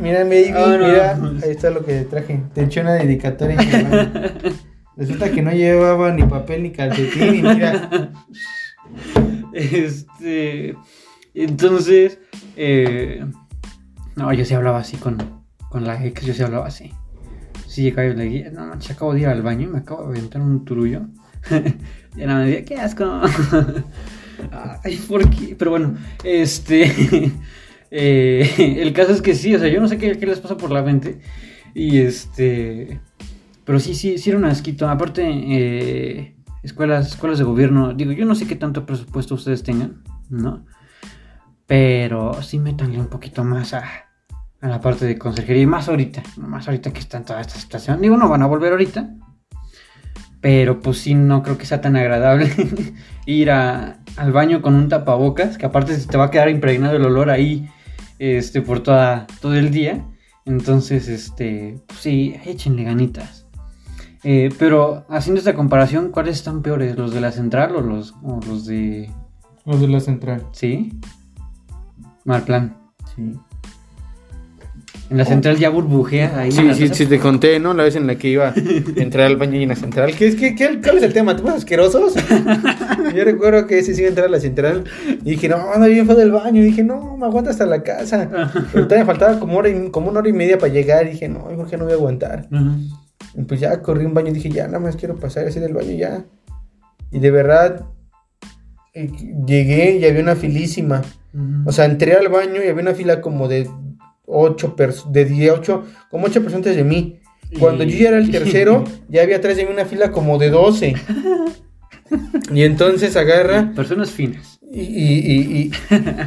[0.00, 0.86] mira, baby, Oh, no.
[0.88, 2.40] mira, ahí está lo que traje.
[2.54, 3.56] Te eché una dedicatoria.
[3.62, 8.10] y Resulta que no llevaba ni papel ni calcetín y mira.
[9.52, 10.74] Este.
[11.34, 12.18] Entonces.
[12.56, 13.24] Eh,
[14.16, 15.18] no, yo sí hablaba así con,
[15.68, 16.92] con la ex, yo sí hablaba así.
[17.66, 20.02] Sí, llegaba y le dije, no manches, acabo de ir al baño y me acabo
[20.10, 21.02] de aventar un turullo.
[22.16, 23.04] y nada, me decía, qué asco.
[24.84, 25.00] Ay.
[25.58, 27.32] Pero bueno, este.
[27.90, 30.56] eh, el caso es que sí, o sea, yo no sé qué, qué les pasa
[30.56, 31.20] por la mente.
[31.74, 33.00] Y este.
[33.64, 34.88] Pero sí, sí, sí era un asquito.
[34.88, 40.02] Aparte, eh, escuelas, escuelas de gobierno, digo, yo no sé qué tanto presupuesto ustedes tengan,
[40.28, 40.66] ¿no?
[41.66, 43.84] Pero sí métanle un poquito más a,
[44.60, 45.62] a la parte de conserjería.
[45.62, 48.00] Y más ahorita, más ahorita que está en toda esta situación.
[48.02, 49.14] Digo, no van a volver ahorita.
[50.44, 52.52] Pero pues sí, no creo que sea tan agradable
[53.24, 56.96] ir a- al baño con un tapabocas, que aparte se te va a quedar impregnado
[56.96, 57.66] el olor ahí
[58.18, 60.04] este, por toda, todo el día.
[60.44, 63.46] Entonces, este, pues sí, échenle ganitas.
[64.22, 66.94] Eh, pero haciendo esta comparación, ¿cuáles están peores?
[66.98, 69.10] ¿Los de la central o los, o los de...
[69.64, 70.46] Los de la central.
[70.52, 70.92] Sí?
[72.26, 72.76] Mal plan.
[73.16, 73.32] Sí.
[75.14, 76.50] En la central ya burbujea ahí.
[76.50, 77.72] Sí, sí, sí, te conté, ¿no?
[77.72, 78.54] La vez en la que iba a
[78.96, 80.12] entrar al baño y en la central.
[80.16, 81.36] ¿Qué, es- qué, qué, ¿Cuál es el tema?
[81.36, 82.14] ¿Temas asquerosos?
[83.14, 84.84] Yo recuerdo que ese sí iba a entrar a la central
[85.24, 86.60] y dije, no, anda bien fue del baño.
[86.62, 88.28] Y dije, no, me aguanta hasta la casa.
[88.72, 91.06] Pero todavía faltaba como, hora y- como una hora y media para llegar.
[91.06, 92.48] Y dije, no, que no voy a aguantar.
[93.36, 95.74] Y pues ya corrí un baño y dije, ya, nada más quiero pasar así del
[95.74, 96.24] baño ya.
[97.12, 97.84] Y de verdad,
[98.94, 99.10] eh,
[99.46, 101.02] llegué y había una filísima.
[101.66, 103.68] O sea, entré al baño y había una fila como de
[104.26, 107.20] 8 personas, de 18, como 8 personas de mí.
[107.58, 110.50] Cuando yo ya era el tercero, ya había atrás de mí una fila como de
[110.50, 110.94] 12.
[112.52, 114.58] Y entonces agarra Personas finas.
[114.72, 115.70] y, y,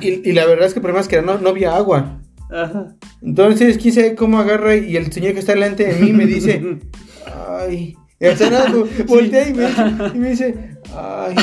[0.01, 2.21] y, y, la verdad es que el problema es que no, no había agua.
[2.49, 2.95] Ajá.
[3.21, 6.79] Entonces, quién sabe cómo agarra y el señor que está delante de mí me dice,
[7.59, 9.67] ay, y al Senado voltea y me,
[10.13, 11.35] y me dice, ay,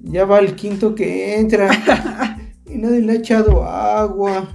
[0.00, 1.70] ya va el quinto que entra
[2.66, 4.52] y nadie le ha echado agua.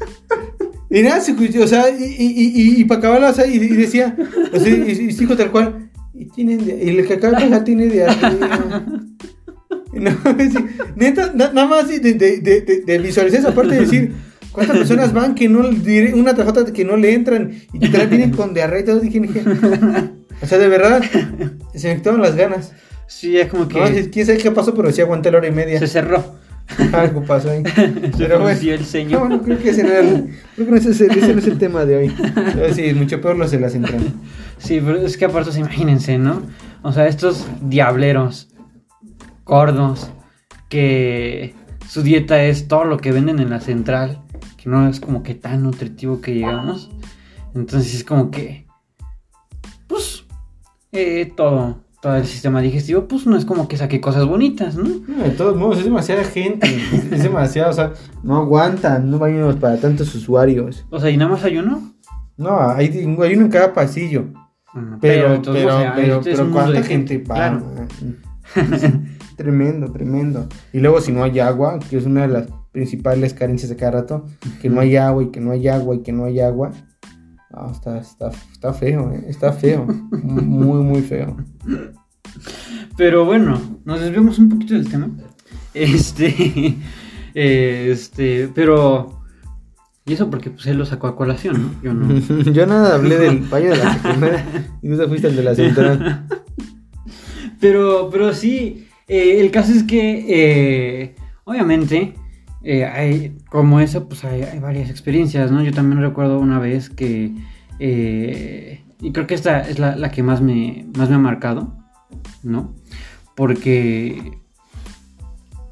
[0.89, 4.15] Y nada, se o sea, y, y, y, y para acabarla, o sea, y, decía,
[4.53, 7.85] o sea, y, dijo tal cual, y, tienen de- y el que acaba de tiene.
[9.93, 13.75] Y no, sí, neta, na- nada más de, de, de, de- de visualizar esa parte
[13.75, 14.13] de decir,
[14.51, 15.59] ¿cuántas personas van que no,
[16.15, 18.99] una tras otra que no le entran y que también vienen con diarrea y todo?
[18.99, 19.43] Dije, dije,
[20.41, 21.01] o sea, de verdad,
[21.75, 22.71] se me quitaron las ganas.
[23.07, 25.51] Sí, es como que No, quién sabe qué pasó, pero sí aguanté la hora y
[25.51, 25.79] media.
[25.79, 26.35] se cerró.
[26.93, 27.63] Algo pasó ahí.
[27.75, 29.19] Se Pero bueno, el ceño.
[29.19, 30.23] no, no creo que ese no, era
[30.55, 32.15] creo que ese, ese no es el tema de hoy.
[32.33, 34.07] Pero sí, mucho peor los de las entradas.
[34.57, 36.41] Sí, pero es que aparte, sea, imagínense, ¿no?
[36.81, 38.49] O sea, estos diableros,
[39.45, 40.11] gordos,
[40.69, 41.55] que
[41.87, 44.21] su dieta es todo lo que venden en la central,
[44.57, 46.89] que no es como que tan nutritivo que llegamos.
[47.55, 48.67] Entonces es como que,
[49.87, 50.25] pues,
[50.91, 51.83] eh, todo,
[52.15, 54.83] el sistema digestivo, pues no es como que saque cosas bonitas, ¿no?
[55.07, 56.67] No, de todos modos, es demasiada gente.
[57.11, 57.93] Es, demasiado, o sea,
[58.23, 60.85] no aguantan, no vayamos para tantos usuarios.
[60.89, 61.93] O sea, y nada más hay uno.
[62.37, 64.25] No, hay, hay uno en cada pasillo.
[64.73, 67.35] Bueno, Pero, pero, pero, este pero, mundo ¿cuánta gente va?
[67.35, 67.63] Claro.
[69.35, 70.47] tremendo, tremendo.
[70.73, 73.91] Y luego si no hay agua, que es una de las principales carencias de cada
[73.91, 74.25] rato,
[74.61, 76.71] que no hay agua y que no hay agua y que no hay agua.
[77.59, 79.25] No, está, está, está feo, ¿eh?
[79.27, 79.85] está feo.
[79.85, 81.35] Muy, muy feo.
[82.95, 85.09] Pero bueno, nos desviamos un poquito del tema.
[85.73, 86.77] Este.
[87.33, 88.49] Este.
[88.55, 89.21] Pero.
[90.05, 91.83] Y eso porque pues él lo sacó a colación, ¿no?
[91.83, 92.19] Yo no.
[92.51, 94.45] Yo nada hablé del payo de la secundaria
[94.81, 96.27] y tú te fuiste al de la central.
[97.59, 102.15] Pero, pero sí, eh, el caso es que, eh, obviamente,
[102.63, 105.63] eh, hay, como eso, pues hay, hay varias experiencias, ¿no?
[105.63, 107.33] Yo también recuerdo una vez que,
[107.79, 111.75] eh, y creo que esta es la, la que más me, más me ha marcado,
[112.43, 112.73] ¿no?
[113.35, 114.39] Porque,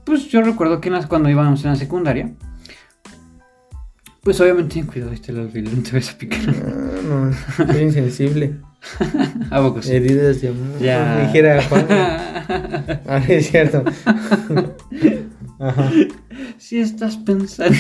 [0.04, 2.32] pues yo recuerdo que cuando íbamos en la secundaria,
[4.26, 6.40] pues obviamente, cuidado, este el alfiler, no te vas a picar.
[6.50, 7.34] Ah, no,
[7.72, 8.56] soy insensible.
[9.52, 9.94] ¿A poco sí?
[9.94, 10.80] Heridas de amor.
[10.80, 11.28] Ya.
[11.28, 11.86] Dijera Juan.
[13.08, 13.84] Ah, es cierto.
[15.60, 15.92] Ajá.
[16.58, 17.76] Si estás pensando.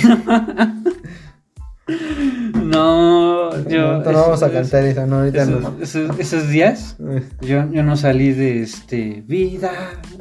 [2.63, 3.99] no, yo.
[3.99, 5.75] No, no vamos a cantar eso, no, ahorita esos, no.
[5.81, 6.97] esos, esos días,
[7.41, 9.23] yo, yo no salí de este.
[9.27, 9.71] Vida,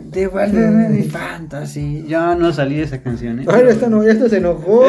[0.02, 2.04] devuélveme mi fantasy.
[2.06, 3.46] Yo no salí de esa canción, ¿eh?
[3.48, 4.84] Ay, esta no, ya esta se enojó.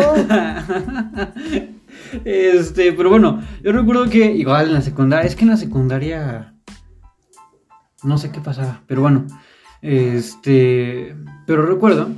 [2.26, 6.56] este, pero bueno, yo recuerdo que igual en la secundaria, es que en la secundaria
[8.04, 9.26] no sé qué pasaba, pero bueno,
[9.82, 12.10] este, pero recuerdo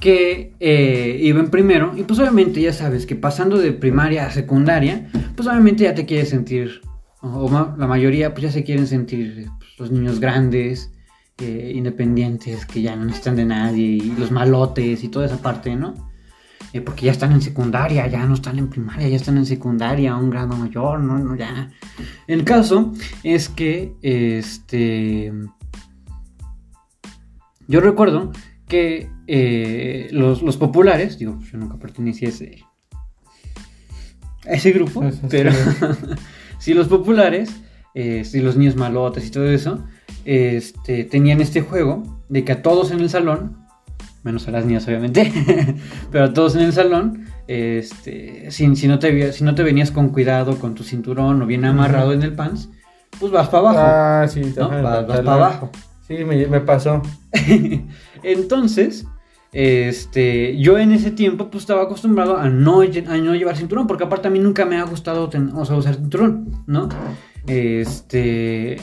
[0.00, 4.30] que eh, iba en primero y pues obviamente ya sabes que pasando de primaria a
[4.30, 6.80] secundaria, pues obviamente ya te quieres sentir,
[7.20, 10.90] o, la mayoría pues ya se quieren sentir pues, los niños grandes,
[11.38, 15.76] eh, independientes, que ya no necesitan de nadie, y los malotes y toda esa parte,
[15.76, 15.94] ¿no?
[16.72, 20.16] Eh, porque ya están en secundaria, ya no están en primaria, ya están en secundaria,
[20.16, 21.70] un grado mayor, no, no, ya.
[22.26, 25.32] El caso es que, este,
[27.66, 28.32] yo recuerdo
[28.70, 32.62] que eh, los, los populares, digo, yo nunca pertenecí a ese,
[34.46, 35.26] a ese grupo, Eso sí.
[35.28, 35.50] pero
[36.58, 37.54] sí los populares,
[37.94, 39.84] eh, sí los niños malotes y todo eso,
[40.24, 43.58] este, tenían este juego de que a todos en el salón,
[44.22, 45.32] menos a las niñas obviamente,
[46.12, 49.90] pero a todos en el salón, este, si, si, no te, si no te venías
[49.90, 52.70] con cuidado con tu cinturón o bien amarrado en el pants,
[53.18, 53.78] pues vas para abajo.
[53.82, 54.68] Ah, sí, ¿no?
[54.68, 55.70] Vas, vas para abajo.
[56.06, 57.02] Sí, me, me pasó.
[58.22, 59.06] Entonces,
[59.52, 64.28] este, yo en ese tiempo pues estaba acostumbrado a no, no llevar cinturón, porque aparte
[64.28, 66.88] a mí nunca me ha gustado usar cinturón, ¿no?
[67.46, 68.76] Este,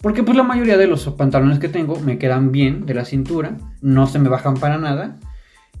[0.00, 3.56] porque pues la mayoría de los pantalones que tengo me quedan bien de la cintura,
[3.80, 5.16] no se me bajan para nada.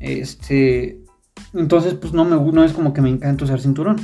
[0.00, 1.00] Este,
[1.54, 3.96] entonces pues no me no es como que me encanta usar cinturón.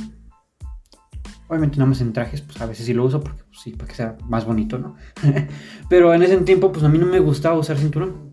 [1.49, 3.89] Obviamente nada más en trajes, pues a veces sí lo uso porque pues, sí, para
[3.89, 4.95] que sea más bonito, ¿no?
[5.89, 8.32] Pero en ese tiempo pues a mí no me gustaba usar cinturón.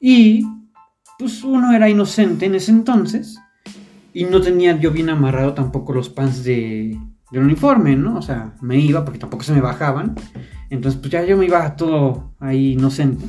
[0.00, 0.46] Y
[1.18, 3.38] pues uno era inocente en ese entonces
[4.12, 6.98] y no tenía yo bien amarrado tampoco los pants de,
[7.30, 8.16] del uniforme, ¿no?
[8.16, 10.14] O sea, me iba porque tampoco se me bajaban.
[10.70, 13.26] Entonces pues ya yo me iba todo ahí inocente.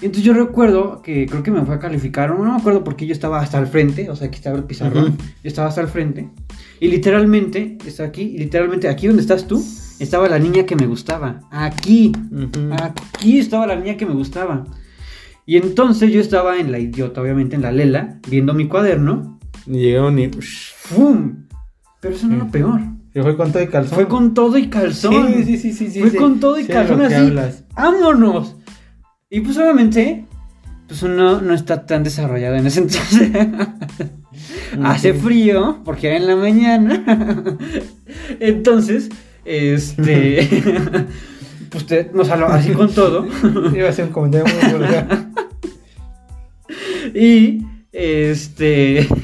[0.00, 3.04] Y entonces yo recuerdo que creo que me fue a calificar, no me acuerdo porque
[3.06, 5.16] yo estaba hasta el frente, o sea, aquí estaba el pizarrón, Ujú.
[5.18, 6.30] yo estaba hasta el frente.
[6.78, 9.60] Y literalmente, está aquí, y literalmente aquí donde estás tú,
[9.98, 11.40] estaba la niña que me gustaba.
[11.50, 12.72] Aquí, Ujú.
[12.80, 14.66] Aquí estaba la niña que me gustaba.
[15.48, 19.38] Y entonces yo estaba en la idiota, obviamente en la lela, viendo mi cuaderno.
[19.66, 20.28] Y llegaron y.
[20.28, 21.46] ¡Fum!
[22.00, 22.80] Pero eso no es lo peor.
[23.14, 23.94] Se fue con todo y calzón.
[23.94, 25.32] Fue con todo y calzón.
[25.32, 25.90] Sí, sí, sí, sí.
[25.90, 26.18] sí Fue sí.
[26.18, 27.14] con todo y de calzón así.
[27.14, 27.64] hablas.
[27.74, 28.56] ¡Vámonos!
[29.30, 30.26] Y pues obviamente,
[30.86, 33.30] pues uno no está tan desarrollado en ese entonces.
[34.84, 37.04] Hace frío, porque era en la mañana.
[38.38, 39.08] Entonces,
[39.46, 40.46] este.
[41.70, 43.26] pues te, o sea, así con todo.
[43.74, 45.27] Iba a ser un comentario muy vulgar.
[47.18, 49.06] Y este.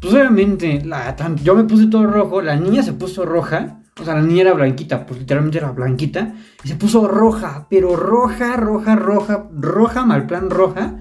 [0.00, 3.80] Pues obviamente, la, yo me puse todo rojo, la niña se puso roja.
[4.00, 6.36] O sea, la niña era blanquita, pues literalmente era blanquita.
[6.64, 11.00] Y se puso roja, pero roja, roja, roja, roja, mal plan roja.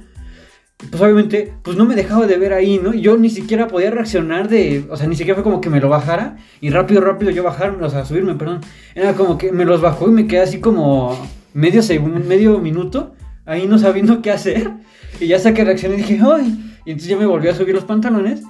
[0.91, 2.93] Pues obviamente, pues no me dejaba de ver ahí, ¿no?
[2.93, 4.86] Yo ni siquiera podía reaccionar de.
[4.89, 6.36] O sea, ni siquiera fue como que me lo bajara.
[6.60, 8.60] Y rápido, rápido yo bajarme, o sea, subirme, perdón.
[8.95, 11.17] Era como que me los bajó y me quedé así como
[11.54, 13.13] medio segundo, medio minuto.
[13.45, 14.73] Ahí no sabiendo qué hacer.
[15.19, 16.77] Y ya saqué reacción y dije, ¡ay!
[16.86, 18.41] Y entonces ya me volví a subir los pantalones.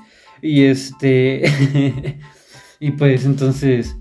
[0.41, 2.19] Y este.
[2.79, 3.95] y pues entonces.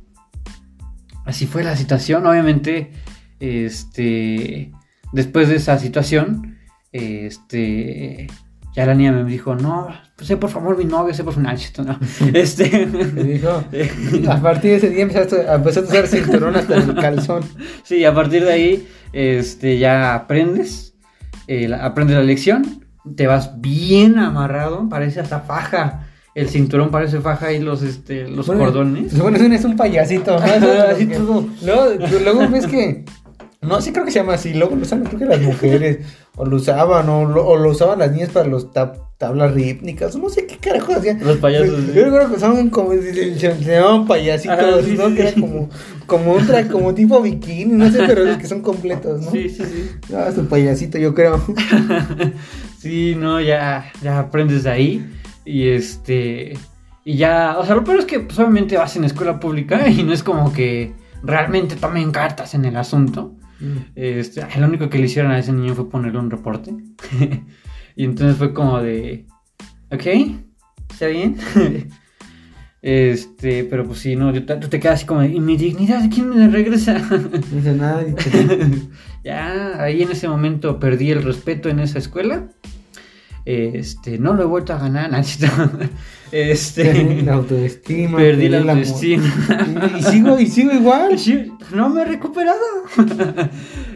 [1.24, 2.26] Así fue la situación.
[2.26, 2.92] Obviamente,
[3.40, 4.72] este.
[5.12, 6.58] Después de esa situación,
[6.92, 8.26] este.
[8.76, 11.50] Ya la niña me dijo, no, pues sé por favor mi novio, sé por favor.
[11.84, 11.98] No,
[12.34, 12.86] este.
[12.86, 13.64] Me dijo.
[14.28, 17.42] A partir de ese día empezaste, a- empezaste a usar cinturón hasta el calzón.
[17.82, 20.87] Sí, a partir de ahí, este, ya aprendes,
[21.48, 22.84] eh, la- aprendes la lección,
[23.16, 28.46] te vas bien amarrado, parece hasta faja, el cinturón parece faja y los, este, los
[28.46, 29.18] Bueno, cordones.
[29.18, 30.38] bueno, es un payasito.
[31.64, 31.90] Luego,
[32.22, 33.04] luego ves que.
[33.60, 34.54] No, sí creo que se llama así.
[34.54, 35.98] Luego lo usan, creo que las mujeres.
[36.36, 40.14] O lo usaban, o lo, o lo usaban las niñas para los tab- tablas rítmicas.
[40.14, 41.18] No sé qué carajo hacían.
[41.24, 42.00] Los payasos, Yo sí.
[42.00, 42.92] recuerdo que usaban como.
[42.92, 45.08] Se, llamaban payasitos, Ajá, sí, ¿no?
[45.08, 45.68] sí, Que era como.
[46.06, 49.30] Como un tra- como tipo bikini, no sé, pero los que son completos, ¿no?
[49.32, 49.90] Sí, sí, sí.
[50.14, 51.42] Ah, su payasito, yo creo.
[52.78, 55.10] Sí, no, ya, ya aprendes de ahí.
[55.44, 56.56] Y este.
[57.04, 57.56] Y ya.
[57.58, 60.22] O sea, lo peor es que pues, obviamente vas en escuela pública y no es
[60.22, 60.92] como que
[61.22, 63.32] realmente tomen cartas en el asunto.
[63.94, 66.72] Este, ay, lo único que le hicieron a ese niño fue ponerle un reporte.
[67.96, 69.26] y entonces fue como de.
[69.90, 70.06] Ok,
[70.90, 71.36] está bien.
[72.82, 75.28] este, pero pues sí, no, yo tú te quedas así como de.
[75.28, 76.08] ¿Y mi dignidad?
[76.12, 76.98] ¿Quién me la regresa?
[76.98, 78.04] No dice nada.
[79.24, 82.48] ya, ahí en ese momento perdí el respeto en esa escuela.
[83.44, 85.10] Este, no lo he vuelto a ganar.
[86.32, 87.22] Este.
[87.24, 88.18] La autoestima.
[88.18, 89.24] Perdí la autoestima.
[89.98, 91.16] Y, sigo, y sigo igual.
[91.74, 92.58] No me he recuperado.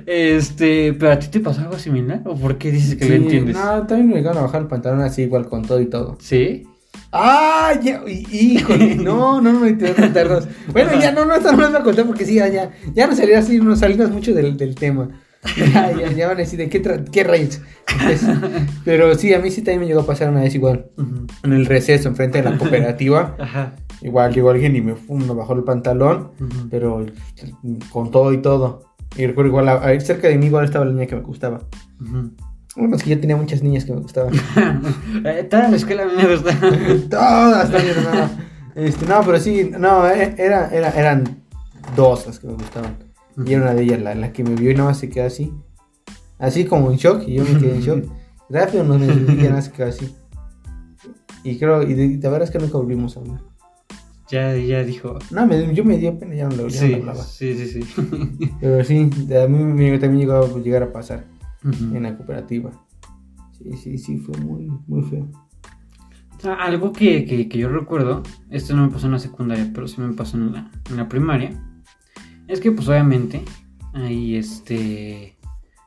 [0.07, 3.23] Este, pero a ti te pasó algo similar o por qué dices que lo Sí,
[3.23, 3.55] entiendes?
[3.57, 6.18] No, también me llegaron a bajar el pantalón así igual con todo y todo.
[6.21, 6.64] Sí.
[7.12, 7.73] ¡Ah!
[7.83, 10.49] Ya, hí- híjole, no, no, no, te voy a contar dos.
[10.73, 13.14] Bueno, ya no, no, no las voy a contar porque sí, ya, ya, ya no
[13.14, 15.09] salía así, no salimos mucho del, del tema.
[15.57, 17.61] Ya, ya, van a decir de qué, qué rayos.
[18.85, 20.87] Pero sí, a mí sí también me llegó a pasar una vez igual.
[21.42, 23.37] En el receso, enfrente de la cooperativa.
[23.40, 23.74] Ajá.
[24.02, 24.94] Igual llegó alguien y me,
[25.35, 26.31] bajó el pantalón,
[26.70, 27.05] pero
[27.90, 28.85] con todo y todo.
[29.16, 31.61] Y recuerdo igual, a- a- cerca de mí igual estaba la niña que me gustaba.
[32.74, 34.33] Bueno, es que yo tenía muchas niñas que me gustaban.
[35.24, 36.59] Eh, Toda la escuela me gusta.
[37.11, 38.31] Todas, no, no,
[38.74, 41.42] Este, no, pero sí, no, era, era, eran
[41.94, 42.96] dos las que me gustaban.
[43.45, 45.27] Y era una de ellas la, la que me vio y nada más se quedó
[45.27, 45.53] así.
[46.38, 48.05] Así como en shock, y yo me quedé en shock.
[48.51, 50.14] Rápido nos me y nada más se quedó así.
[51.45, 53.40] Y creo, y de, de verdad es que nunca volvimos a hablar.
[54.31, 55.18] Ya, ya dijo.
[55.31, 57.23] No, me, yo me dio pena, ya no lo, no Sí, lo hablaba.
[57.23, 58.51] sí, sí, sí.
[58.61, 59.11] Pero sí,
[59.42, 61.25] a mí me- también llegó a llegar a pasar
[61.64, 61.97] Ujú.
[61.97, 62.71] en la cooperativa.
[63.59, 65.29] Sí, sí, sí, fue muy, muy feo.
[66.59, 70.01] Algo que, que, que yo recuerdo, esto no me pasó en la secundaria, pero sí
[70.01, 71.51] me pasó en la, en la primaria,
[72.53, 73.43] es que pues obviamente,
[73.95, 75.37] ahí este,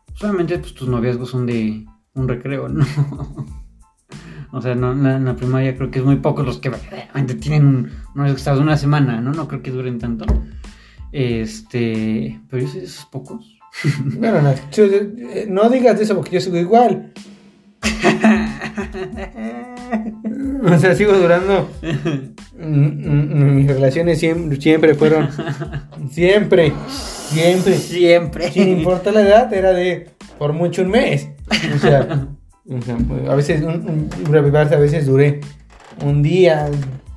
[0.08, 2.86] pues, obviamente pues tus noviazgos son de un recreo, ¿no?
[4.51, 6.69] o sea, no, en, la, en la primaria creo que es muy pocos los que
[6.69, 9.32] verdaderamente tienen un noviazgo hasta de una semana, ¿no?
[9.32, 10.25] No creo que duren tanto.
[11.12, 13.58] Este, pero yo soy de esos pocos.
[14.17, 17.12] Bueno, no, yo- yo- eh, no digas eso porque yo sigo igual.
[20.73, 21.69] O sea, sigo durando.
[22.57, 25.29] Mm, mm, Mis relaciones siempre, siempre fueron.
[26.11, 26.71] Siempre,
[27.29, 27.77] siempre.
[27.77, 28.51] Siempre.
[28.51, 31.29] Sin importar la edad, era de por mucho un mes.
[31.75, 32.27] O sea,
[32.69, 32.97] o sea,
[33.29, 35.41] a veces, un, un, a veces duré
[36.03, 36.67] un día,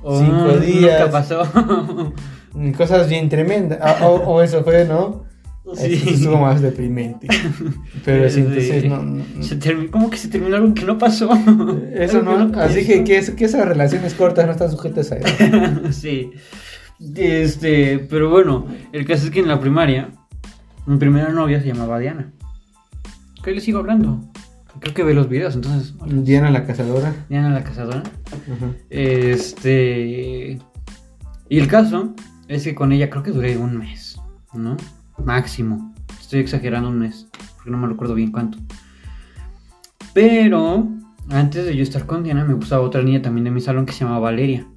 [0.01, 1.09] Oh, cinco Nunca días.
[1.09, 1.43] pasó.
[2.77, 3.79] Cosas bien tremendas.
[3.81, 5.25] Ah, O, o eso fue, ¿no?
[5.75, 5.93] Sí.
[5.93, 7.27] Eso estuvo más deprimente.
[8.05, 8.39] Pero sí, Sí.
[8.41, 9.03] entonces no.
[9.03, 11.29] no- Se termi- ¿Cómo que se terminó algo que no pasó?
[11.93, 15.17] Eso Algo no, así que, que, es- que esas relaciones cortas no están sujetas a
[15.17, 15.91] eso.
[15.91, 16.31] sí.
[17.15, 20.09] Este, pero bueno, el caso es que en la primaria,
[20.85, 22.31] mi primera novia se llamaba Diana.
[23.43, 24.19] ¿Qué le sigo hablando?
[24.79, 25.93] Creo que ve los videos, entonces.
[25.99, 26.13] hola.
[26.23, 27.13] Diana la cazadora.
[27.29, 28.01] Diana la cazadora.
[28.27, 28.71] Ajá.
[28.89, 30.59] Este.
[31.47, 32.13] Y el caso
[32.47, 34.19] es que con ella creo que duré un mes,
[34.53, 34.75] ¿no?
[35.25, 35.93] Máximo.
[36.19, 38.57] Estoy exagerando un mes, porque no me recuerdo bien cuánto.
[40.13, 40.87] Pero
[41.29, 43.93] antes de yo estar con Diana, me gustaba otra niña también de mi salón que
[43.93, 44.67] se llamaba Valeria.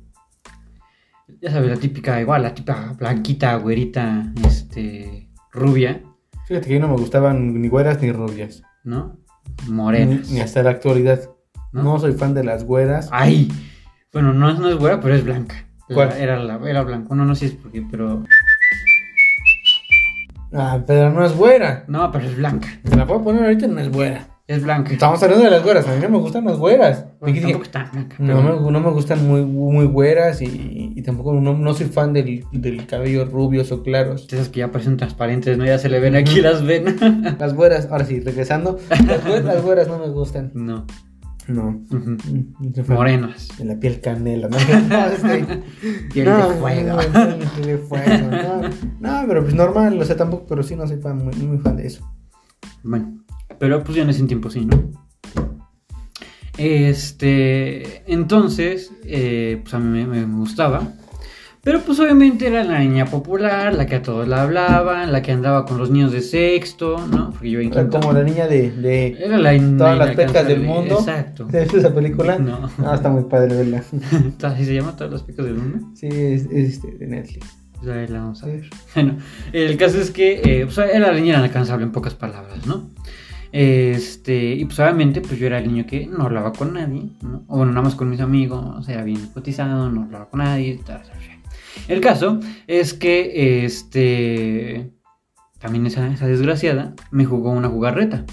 [1.40, 6.02] Ya sabes, la típica, igual, la típica blanquita, güerita, este, rubia,
[6.46, 8.62] Fíjate que a mí no me gustaban ni güeras ni rubias.
[8.84, 9.16] ¿no?
[9.68, 10.28] Morenas.
[10.30, 11.20] ni hasta la actualidad.
[11.72, 11.82] ¿no?
[11.84, 11.98] ¿No?
[11.98, 13.08] soy fan de las güeras.
[13.12, 13.50] Ay,
[14.12, 15.66] bueno, no, es- no es güera, pero es blanca.
[15.88, 16.12] ¿Cuál?
[16.12, 17.14] Era, la, era blanca.
[17.14, 18.24] No, no sé si es porque, pero.
[20.54, 21.84] Ah, pero no es güera.
[21.88, 22.68] No, pero es blanca.
[22.88, 24.28] Te la puedo poner ahorita, no es güera.
[24.48, 24.92] Es blanca.
[24.92, 25.86] Estamos hablando de las güeras.
[25.88, 27.06] A mí no me gustan las güeras.
[27.20, 28.16] Bueno, tampoco está blanca.
[28.18, 32.12] no, me, no me gustan muy, muy güeras y, y tampoco no, no soy fan
[32.12, 34.26] del, del cabello rubios o claros.
[34.30, 35.64] Esas que ya parecen transparentes, ¿no?
[35.64, 36.96] Ya se le ven aquí las venas.
[37.38, 38.78] Las güeras, ahora sí, regresando.
[38.90, 40.50] Las güeras, las güeras no me gustan.
[40.54, 40.86] No.
[41.48, 41.72] No.
[41.90, 42.48] Mm.
[42.88, 43.48] Morenas.
[43.58, 44.56] De la piel canela, ¿no?
[46.12, 46.96] Piel no, de fuego.
[46.96, 48.68] no, piel de fuego, no.
[49.00, 51.76] No, pero pues normal, o sea, tampoco, pero sí no soy fan, muy, muy fan
[51.76, 52.08] de eso.
[52.82, 53.24] Bueno,
[53.58, 54.90] pero pues ya en ese tiempo sí, ¿no?
[56.58, 60.92] Este, entonces, eh, pues a mí me, me gustaba.
[61.64, 65.30] Pero pues obviamente era la niña popular, la que a todos la hablaban, la que
[65.30, 67.30] andaba con los niños de sexto, ¿no?
[67.30, 68.00] Porque yo en Era quinto.
[68.00, 70.96] como la niña de, de Era la todas la las pecas del mundo.
[70.98, 71.46] Exacto.
[71.46, 72.36] ¿Has visto esa película?
[72.38, 72.68] No.
[72.78, 73.84] Ah, está muy padre verla.
[74.42, 75.86] ¿Así se llama todas las pecas del mundo?
[75.94, 77.46] Sí, es, es este, de Netflix.
[77.78, 78.68] Pues ahí la vamos a ver.
[78.96, 79.18] Bueno,
[79.52, 82.90] el caso es que eh, pues, era la niña inalcanzable en pocas palabras, ¿no?
[83.52, 87.44] Este, y pues obviamente pues yo era el niño que no hablaba con nadie, ¿no?
[87.48, 91.02] O bueno, nada más con mis amigos, era bien cotizado, no hablaba con nadie, tal,
[91.02, 91.31] tal, tal.
[91.88, 94.90] El caso es que, este,
[95.58, 98.24] también esa, esa desgraciada me jugó una jugarreta.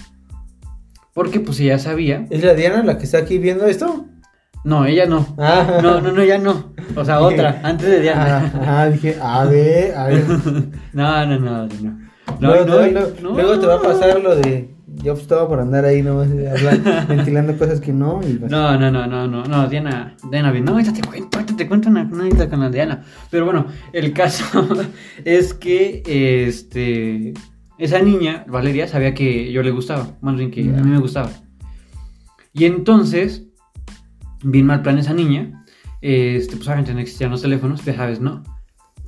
[1.14, 4.06] Porque pues ella sabía, ¿Es la Diana la que está aquí viendo esto?
[4.64, 5.26] no, ella no.
[5.38, 5.80] Ah.
[5.82, 6.72] No, no, no, ya no.
[6.94, 8.52] O sea, otra, antes de Diana.
[8.54, 10.24] Ah, ah, dije, a ver, a ver.
[10.92, 12.10] No, no, no, no.
[12.38, 12.90] No, no,
[13.22, 13.30] no.
[13.32, 14.70] luego te va a pasar lo de.
[15.02, 18.20] Yo optaba por andar ahí nomás eh, hablando, ventilando cosas que no.
[18.26, 21.56] Y pues- No, no, no, no, no, no, Diana, Diana, no, ahorita te cuento, ahorita
[21.56, 23.02] te cuento una, anécdota con la Diana.
[23.30, 24.44] Pero bueno, el caso
[25.24, 26.02] es que,
[26.46, 27.32] este,
[27.78, 31.30] esa niña, Valeria, sabía que yo le gustaba, más bien que a mí me gustaba.
[32.52, 33.44] Y entonces,
[34.42, 35.64] bien mal plan esa niña,
[36.02, 38.42] este, pues obviamente no existían los teléfonos, ya sabes, ¿no?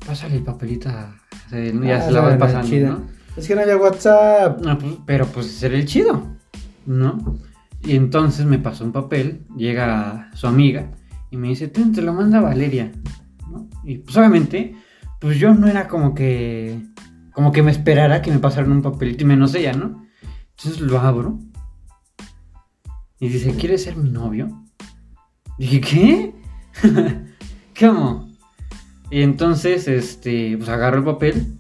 [0.07, 1.17] Pásale el papelito, a-
[1.51, 2.77] ya Ah, se la vas pasando.
[2.89, 3.22] ¿no?
[3.37, 4.61] Es que no había WhatsApp.
[4.67, 6.37] Ah, pues, pero pues ese era el chido,
[6.85, 7.39] ¿no?
[7.83, 10.91] Y entonces me pasó un papel, llega su amiga
[11.31, 12.93] y me dice, "Ten, te lo manda Valeria,
[13.51, 13.69] ¿no?
[13.85, 14.77] Y pues obviamente,
[15.19, 16.83] pues yo no era como que,
[17.33, 20.07] como que me esperara que me pasaran un papelito y menos ella, ¿no?
[20.51, 21.39] Entonces lo abro
[23.19, 24.63] y dice, ¿quieres ser mi novio?
[25.59, 26.35] Dije, ¿qué?
[27.81, 28.29] ¿Cómo?
[29.11, 31.59] Y entonces, este, pues agarro el papel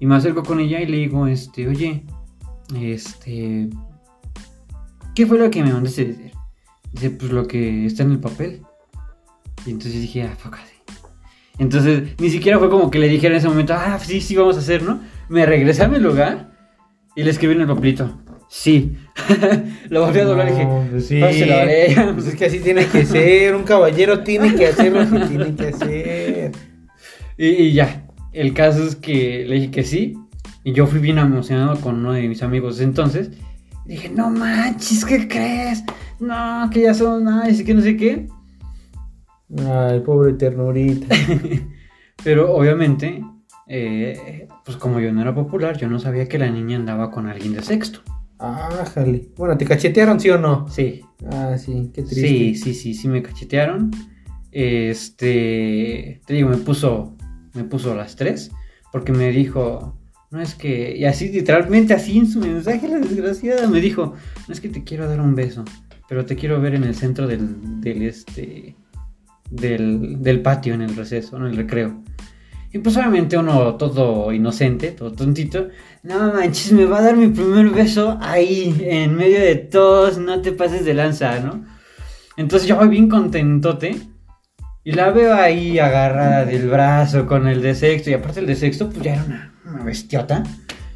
[0.00, 2.04] y me acerco con ella y le digo, este, oye,
[2.74, 3.68] este,
[5.14, 6.32] ¿qué fue lo que me mandaste decir?
[6.92, 8.62] Dice, pues lo que está en el papel.
[9.66, 10.74] Y entonces dije, ah, así.
[11.58, 14.56] Entonces, ni siquiera fue como que le dijera en ese momento, ah, sí, sí, vamos
[14.56, 15.00] a hacer, ¿no?
[15.28, 16.52] Me regresé a mi lugar
[17.16, 18.96] y le escribí en el papelito, sí.
[19.88, 21.20] lo volví a doblar y dije, No, pues sí.
[22.14, 23.54] Pues es que así tiene que ser.
[23.54, 26.52] Un caballero tiene que hacer lo que tiene que hacer.
[27.36, 28.03] Y, y ya,
[28.34, 30.14] el caso es que le dije que sí.
[30.64, 33.30] Y yo fui bien emocionado con uno de mis amigos entonces.
[33.86, 35.84] Dije, no manches, ¿qué crees?
[36.20, 38.26] No, que ya son nice y que no sé qué.
[39.58, 41.14] Ay, pobre ternurita.
[42.24, 43.22] Pero obviamente,
[43.68, 47.26] eh, pues como yo no era popular, yo no sabía que la niña andaba con
[47.26, 48.00] alguien de sexto.
[48.38, 49.28] Ah, jale.
[49.36, 50.66] Bueno, ¿te cachetearon, sí o no?
[50.68, 52.26] Sí, Ah, sí, qué triste.
[52.28, 53.90] sí, sí, sí, sí me cachetearon.
[54.50, 57.16] Este, te digo, me puso,
[57.54, 58.50] me puso las tres
[58.92, 59.98] porque me dijo,
[60.30, 64.14] no es que, y así literalmente así en su mensaje la desgraciada me dijo,
[64.46, 65.64] no es que te quiero dar un beso,
[66.08, 68.76] pero te quiero ver en el centro del, del este,
[69.50, 72.02] del, del patio en el receso, en el recreo.
[72.72, 75.68] Y pues obviamente uno todo inocente, todo tontito,
[76.02, 80.42] no manches, me va a dar mi primer beso ahí, en medio de todos, no
[80.42, 81.64] te pases de lanza, ¿no?
[82.36, 84.13] Entonces yo voy bien contentote
[84.84, 88.54] y la veo ahí agarrada del brazo con el de sexto, y aparte el de
[88.54, 90.42] sexto pues ya era una, una bestiota.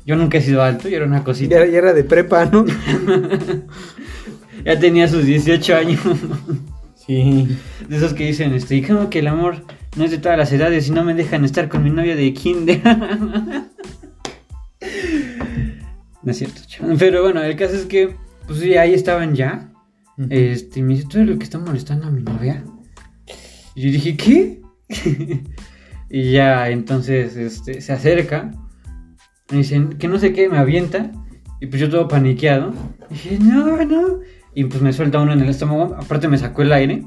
[0.04, 1.64] Yo nunca he sido alto, yo era una cosita.
[1.64, 2.64] Ya, ya era de prepa, ¿no?
[4.64, 6.00] Ya tenía sus 18 años.
[6.94, 7.48] Sí.
[7.88, 9.64] De esos que dicen, este, y como que el amor
[9.96, 12.34] no es de todas las edades y no me dejan estar con mi novia de
[12.34, 12.82] kinder.
[16.22, 16.96] no es cierto, chaval.
[16.98, 18.16] Pero bueno, el caso es que,
[18.46, 19.72] pues sí, ahí estaban ya.
[20.28, 22.62] Este, y me dice, ¿tú eres el que está molestando a mi novia?
[23.78, 24.60] Y yo dije, ¿qué?
[26.10, 28.50] y ya, entonces, este, se acerca.
[29.52, 31.12] Me dicen, que no sé qué, me avienta.
[31.60, 32.74] Y pues yo todo paniqueado.
[33.08, 34.18] Y dije, no, no.
[34.52, 35.94] Y pues me suelta uno en el estómago.
[35.96, 37.04] Aparte me sacó el aire.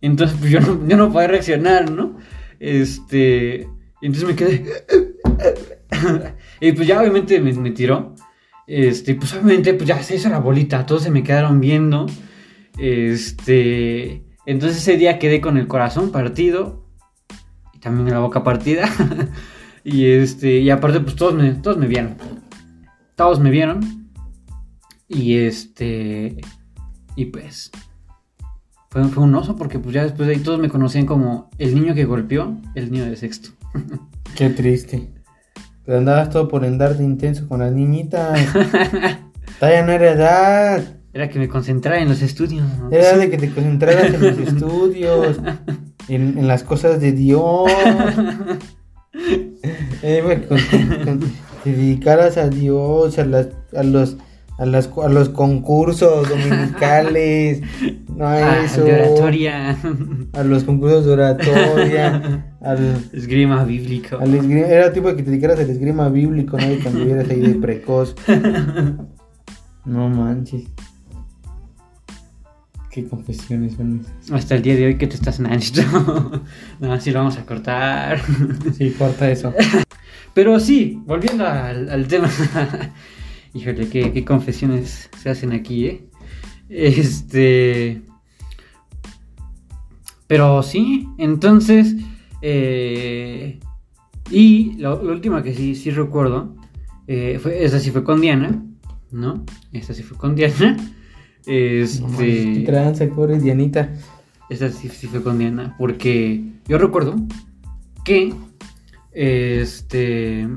[0.00, 2.16] Entonces pues yo no, yo no podía reaccionar, ¿no?
[2.60, 3.66] Este...
[4.00, 4.64] Y entonces me quedé...
[6.60, 8.14] y pues ya obviamente me, me tiró.
[8.68, 10.86] Este, pues obviamente pues ya se hizo la bolita.
[10.86, 12.06] Todos se me quedaron viendo.
[12.78, 14.29] Este...
[14.50, 16.84] Entonces ese día quedé con el corazón partido.
[17.72, 18.88] Y también la boca partida.
[19.84, 20.58] y este...
[20.58, 22.16] Y aparte pues todos me, todos me vieron.
[23.14, 24.10] Todos me vieron.
[25.06, 26.40] Y este.
[27.14, 27.70] Y pues.
[28.90, 31.76] Fue, fue un oso porque pues ya después de ahí todos me conocían como el
[31.76, 33.50] niño que golpeó el niño de sexto.
[34.36, 35.12] Qué triste.
[35.84, 38.52] Pero andabas todo por andar de intenso con las niñitas.
[39.60, 40.99] Todavía no era edad.
[41.12, 42.66] Era que me concentrara en los estudios.
[42.78, 42.90] ¿no?
[42.90, 45.40] Era de que te concentraras en los estudios,
[46.08, 47.70] en, en las cosas de Dios.
[50.02, 51.32] Eh, bueno, con- con- con-
[51.64, 54.16] te dedicaras a Dios, a, las, a, los,
[54.56, 57.60] a, las, a los concursos dominicales,
[58.16, 59.76] no a Ah, eso, de oratoria.
[60.32, 64.16] a los concursos de oratoria, al, Esgrima bíblico.
[64.18, 66.72] al esgrima, era tipo de que te dedicaras al esgrima bíblico, ¿no?
[66.72, 68.14] Y cuando estuvieras ahí de precoz.
[69.84, 70.64] No manches.
[72.90, 74.30] Qué confesiones son esas.
[74.32, 75.80] Hasta el día de hoy que te estás nanito.
[76.80, 78.20] no, así lo vamos a cortar.
[78.76, 79.54] Sí, corta eso.
[80.34, 82.28] Pero sí, volviendo al, al tema.
[83.54, 86.04] Híjole, qué, qué confesiones se hacen aquí, ¿eh?
[86.68, 88.02] Este.
[90.26, 91.94] Pero sí, entonces.
[92.42, 93.58] eh,
[94.30, 96.54] y la, última que sí, sí recuerdo.
[97.08, 98.62] eh, fue, esa sí fue con Diana,
[99.10, 99.44] ¿no?
[99.72, 100.76] Esa sí fue con Diana.
[101.46, 102.62] Este.
[102.66, 103.92] tranza, pobre Dianita.
[104.48, 105.74] Esa sí, sí fue con Diana.
[105.78, 107.16] Porque yo recuerdo
[108.04, 108.34] que.
[109.12, 110.48] Este.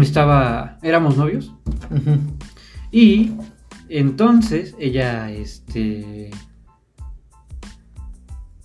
[0.00, 0.78] Estaba.
[0.82, 1.54] Éramos novios.
[1.90, 2.18] Ujú.
[2.90, 3.32] Y
[3.88, 6.30] entonces ella, este.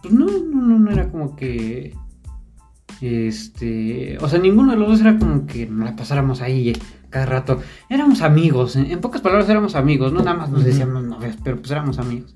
[0.02, 1.96] Pues no, no, no, no era como que.
[3.02, 4.18] Este.
[4.20, 6.74] O sea, ninguno de los dos era como que la pasáramos ahí
[7.14, 7.62] cada rato.
[7.90, 11.58] Éramos amigos, en, en pocas palabras éramos amigos, no nada más nos decíamos novios, pero
[11.60, 12.34] pues éramos amigos.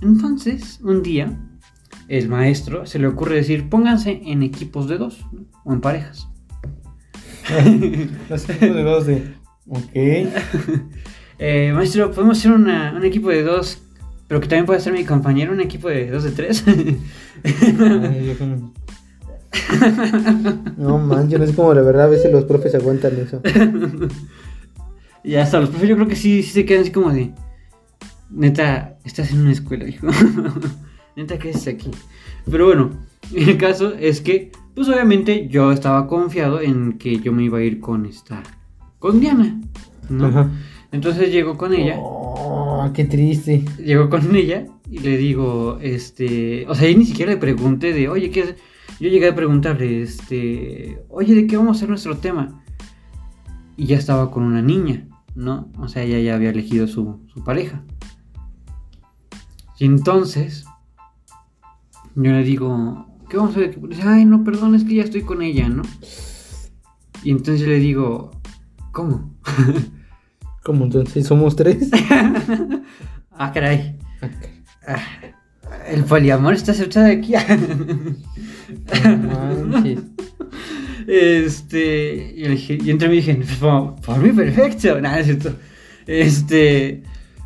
[0.00, 1.38] Entonces, un día,
[2.08, 5.42] el maestro se le ocurre decir, pónganse en equipos de dos, ¿no?
[5.64, 6.28] o en parejas.
[8.28, 9.34] Los equipos de dos de.
[9.68, 9.92] Ok.
[11.44, 13.82] Eh, maestro, ¿podemos hacer una- un equipo de dos,
[14.28, 16.62] pero que también pueda ser mi compañero, un equipo de dos de tres?
[16.68, 17.00] Ay,
[18.28, 18.72] yo como-
[20.76, 23.40] No manches, no es como la verdad, a veces los profes aguantan eso.
[25.24, 27.32] y hasta los profes yo creo que sí, sí se quedan así como de,
[28.30, 30.06] neta, estás en una escuela, hijo.
[31.16, 31.90] neta, ¿qué haces aquí?
[32.50, 32.90] Pero bueno,
[33.34, 37.62] el caso es que, pues obviamente yo estaba confiado en que yo me iba a
[37.62, 38.42] ir con esta,
[38.98, 39.60] con Diana,
[40.08, 40.26] ¿no?
[40.26, 40.50] Ajá.
[40.92, 41.96] Entonces llego con ella.
[41.98, 43.64] Oh, qué triste.
[43.78, 48.10] Llego con ella y le digo, este, o sea, yo ni siquiera le pregunté de,
[48.10, 48.54] oye, ¿qué es?
[49.00, 52.62] Yo llegué a preguntarle, este, oye, ¿de qué vamos a hacer nuestro tema?
[53.76, 55.70] Y ya estaba con una niña, ¿no?
[55.78, 57.82] O sea, ella ya había elegido su, su pareja.
[59.78, 60.64] Y entonces,
[62.14, 63.80] yo le digo, ¿qué vamos a hacer?
[63.88, 65.82] Dice, ay, no, perdón, es que ya estoy con ella, ¿no?
[67.24, 68.30] Y entonces yo le digo,
[68.92, 69.34] ¿cómo?
[70.62, 71.26] ¿Cómo entonces?
[71.26, 71.90] ¿Somos tres?
[73.32, 73.98] ah, caray.
[74.86, 75.00] Ah,
[75.88, 77.34] el poliamor está aceptado aquí.
[79.04, 79.98] No manches.
[81.06, 82.34] este.
[82.36, 85.00] Y, dije- y entre mí dije, por, mí perfecto.
[85.00, 85.54] Nada, es cierto.
[86.06, 87.02] Este.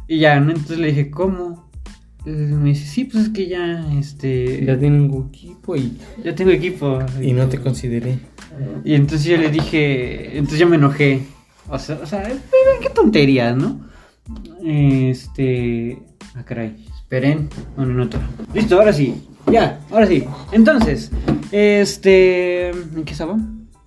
[0.08, 0.50] Y ya, ¿no?
[0.50, 1.70] Entonces le dije, ¿cómo?
[2.24, 4.64] Me dice, sí, pues es que ya, este.
[4.64, 6.98] Ya un equipo y, ya tengo equipo.
[7.22, 8.18] y no te consideré.
[8.84, 11.22] Y entonces yo le dije, entonces yo me enojé.
[11.68, 12.22] O sea, o sea,
[12.80, 13.80] qué tontería, ¿no?
[14.64, 15.98] Este.
[16.34, 16.76] Ah, caray.
[16.98, 18.18] Esperen un minuto.
[18.52, 19.14] Listo, ahora sí.
[19.50, 20.24] Ya, ahora sí.
[20.52, 21.10] Entonces,
[21.52, 22.70] este.
[22.70, 23.38] ¿En qué estaba?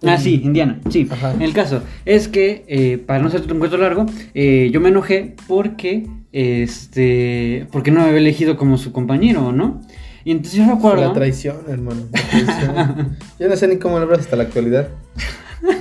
[0.05, 0.80] Ah, sí, Indiana.
[0.89, 1.07] Sí.
[1.12, 1.34] Ajá.
[1.39, 5.36] El caso es que, eh, para no hacerte un cuento largo, eh, yo me enojé
[5.47, 6.07] porque.
[6.32, 7.68] Este.
[7.72, 9.82] Porque no me había elegido como su compañero, ¿no?
[10.24, 11.01] Y entonces yo recuerdo.
[11.01, 12.03] La traición, hermano.
[12.12, 13.18] la traición.
[13.39, 14.89] Yo no sé ni cómo lo hasta la actualidad.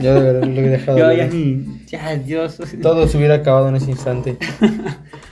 [0.02, 0.98] Yo de verdad lo hubiera dejado.
[0.98, 1.82] Yo ya ni.
[1.86, 2.58] Ya, Dios.
[2.82, 4.36] Todo se hubiera acabado en ese instante.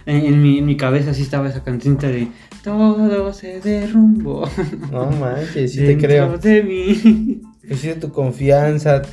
[0.08, 2.28] En, en mi, en mi cabeza sí estaba esa cancionta de
[2.66, 4.44] Todo se derrumbó.
[4.90, 6.36] No manches, sí te creo.
[6.36, 7.40] de mí.
[7.68, 9.02] Pusiste tu confianza.
[9.02, 9.08] tu-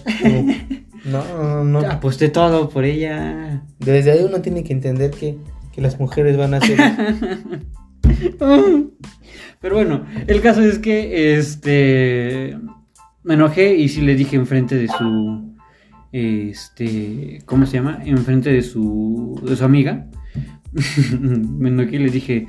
[1.05, 1.79] No, no, no.
[1.87, 3.61] Aposté todo por ella.
[3.77, 5.37] Desde ahí uno tiene que entender que,
[5.71, 6.79] que las mujeres van a ser.
[9.61, 12.57] Pero bueno, el caso es que este
[13.23, 15.53] me enojé y sí le dije enfrente de su
[16.11, 17.99] este ¿cómo se llama?
[18.03, 20.07] Enfrente de su de su amiga.
[21.21, 22.47] me enojé y le dije,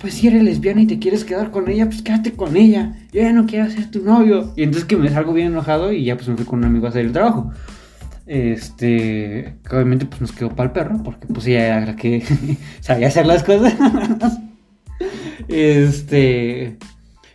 [0.00, 2.96] pues si eres lesbiana y te quieres quedar con ella, pues quédate con ella.
[3.12, 4.52] Yo ya no quiero ser tu novio.
[4.56, 6.86] Y entonces que me salgo bien enojado y ya pues me fui con un amigo
[6.86, 7.50] a hacer el trabajo.
[8.26, 12.22] Este, obviamente pues nos quedó para el perro, porque pues ella era que
[12.80, 13.74] sabía hacer las cosas.
[15.48, 16.78] este,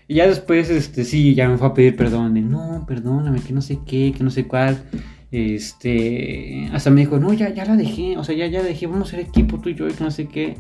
[0.08, 3.54] y ya después, este, sí, ya me fue a pedir perdón, de no, perdóname, que
[3.54, 4.84] no sé qué, que no sé cuál.
[5.32, 9.10] Este, hasta me dijo, no, ya, ya la dejé, o sea, ya, ya dejé, vamos
[9.10, 10.58] a ser equipo tú y yo, y que no sé qué.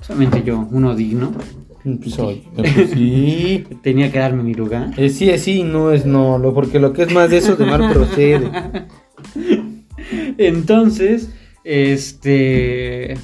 [0.00, 1.32] Solamente yo, uno digno,
[1.82, 3.64] Pues, oye, pues, sí.
[3.82, 4.90] tenía que darme mi lugar.
[4.96, 6.38] Es sí, es sí, no es no.
[6.38, 8.50] Lo, porque lo que es más de eso de mal procede.
[10.38, 11.30] Entonces,
[11.64, 13.16] este.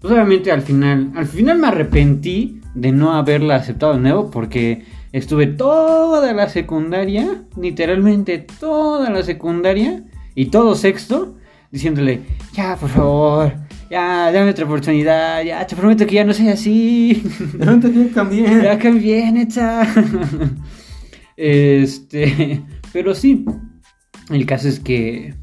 [0.00, 1.12] Pues obviamente al final.
[1.16, 4.30] Al final me arrepentí de no haberla aceptado de nuevo.
[4.30, 7.44] Porque estuve toda la secundaria.
[7.60, 10.04] Literalmente toda la secundaria.
[10.34, 11.36] Y todo sexto.
[11.72, 12.22] Diciéndole.
[12.52, 13.65] Ya, por favor.
[13.90, 15.42] Ya, dame otra oportunidad.
[15.42, 17.22] Ya, te prometo que ya no soy así.
[17.58, 18.62] No te quiero cambiar.
[18.62, 19.86] Ya cambié, neta.
[21.36, 22.62] Este,
[22.92, 23.44] pero sí.
[24.30, 25.34] El caso es que,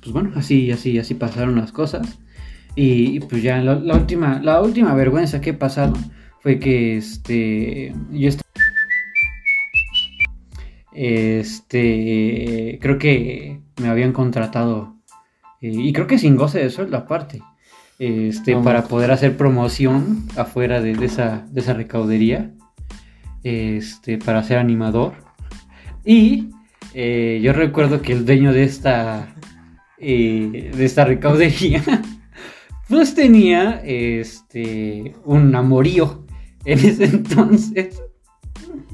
[0.00, 2.18] pues bueno, así, así, así pasaron las cosas.
[2.76, 5.94] Y, y, pues ya la, la última, la última vergüenza que he pasado
[6.40, 8.44] fue que, este, yo estaba,
[10.92, 14.94] este, creo que me habían contratado
[15.60, 17.42] eh, y creo que sin goce de sueldo aparte.
[17.98, 18.64] Este, Vamos.
[18.66, 22.50] para poder hacer promoción afuera de, de esa, de esa recaudería
[23.44, 25.12] este, para ser animador.
[26.04, 26.50] Y
[26.94, 29.34] eh, yo recuerdo que el dueño de esta,
[29.98, 31.82] eh, de esta recaudería,
[32.88, 36.26] pues tenía este, un amorío
[36.64, 38.02] en ese entonces.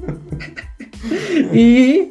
[1.53, 2.09] y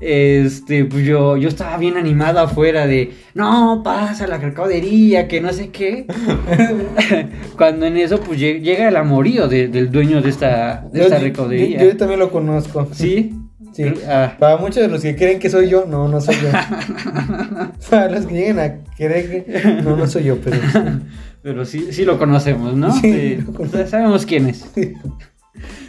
[0.00, 5.52] este, pues yo, yo estaba bien animado afuera de, no, pasa la recaudería, que no
[5.52, 6.06] sé qué.
[7.56, 11.04] Cuando en eso, pues lleg- llega el amorío de- del dueño de esta, de Yo-
[11.06, 11.80] esta recaudería.
[11.82, 12.88] Yo, yo también lo conozco.
[12.92, 13.34] ¿Sí?
[13.72, 13.84] Sí.
[14.08, 16.48] Ah, Para muchos de los que creen que soy yo, no, no soy yo.
[17.90, 20.78] Para los que llegan a creer que no, no soy yo, pero sí.
[21.42, 22.92] pero sí, sí lo conocemos, ¿no?
[22.92, 23.86] Sí, lo conozco.
[23.86, 24.66] sabemos quién es.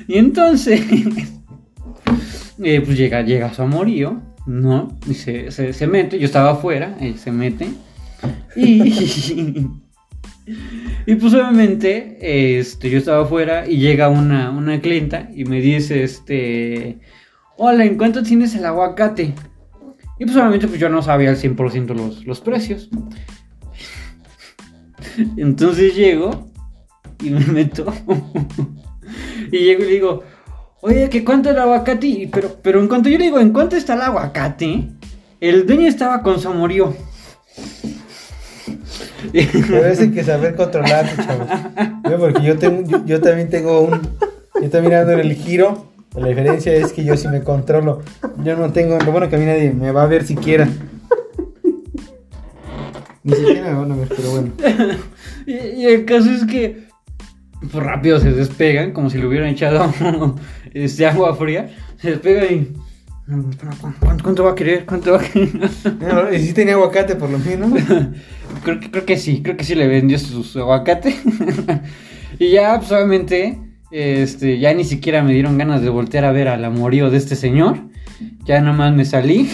[0.08, 0.82] Y entonces,
[2.64, 4.98] eh, pues llega, llega su amorío, ¿no?
[5.08, 7.70] Y se, se, se mete, yo estaba afuera, él se mete.
[8.56, 9.66] Y,
[11.06, 16.04] y pues obviamente, este, yo estaba afuera y llega una, una clienta y me dice,
[16.04, 17.00] este,
[17.58, 19.34] hola, ¿en cuánto tienes el aguacate?
[20.20, 22.90] Y pues obviamente pues yo no sabía al 100% los, los precios.
[25.38, 26.52] Entonces llego
[27.24, 27.94] y me meto.
[29.52, 30.24] y llego y digo,
[30.82, 32.08] oye, ¿qué cuánto el aguacate?
[32.08, 34.88] Y pero, pero en cuanto yo le digo, ¿en cuánto está el aguacate?
[35.40, 36.94] El dueño estaba con su amorío.
[39.34, 41.48] Hay que saber controlar, chavos.
[42.20, 44.02] Porque yo, tengo, yo, yo también tengo un.
[44.62, 45.88] Yo también ando en el giro.
[46.16, 48.02] La diferencia es que yo sí me controlo.
[48.44, 48.98] Yo no tengo.
[49.00, 50.68] Lo bueno que a mí nadie me va a ver siquiera.
[53.24, 54.52] Ni siquiera me van a ver, pero bueno.
[55.46, 56.90] Y, y el caso es que
[57.60, 59.94] pues rápido se despegan, como si le hubieran echado
[60.74, 61.70] este, agua fría.
[61.98, 62.68] Se despegan y.
[63.80, 64.86] ¿Cuánto, cuánto va a querer?
[64.86, 65.50] ¿Cuánto va a querer?
[66.00, 67.72] No, ¿Y si tenía aguacate por lo menos?
[68.64, 71.16] creo, que, creo que sí, creo que sí le vendió su, su aguacate.
[72.40, 73.60] y ya, pues obviamente,
[73.92, 77.36] este, ya ni siquiera me dieron ganas de voltear a ver al amorío de este
[77.36, 77.78] señor.
[78.46, 79.48] Ya nada más me salí.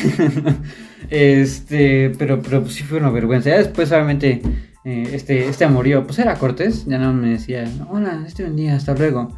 [1.10, 3.50] este, pero, pero pues sí fue una vergüenza.
[3.50, 4.42] Ya después, obviamente,
[4.86, 6.86] eh, este, este amorío, pues era Cortés.
[6.86, 9.36] Ya más me decía, hola, este buen día, hasta luego.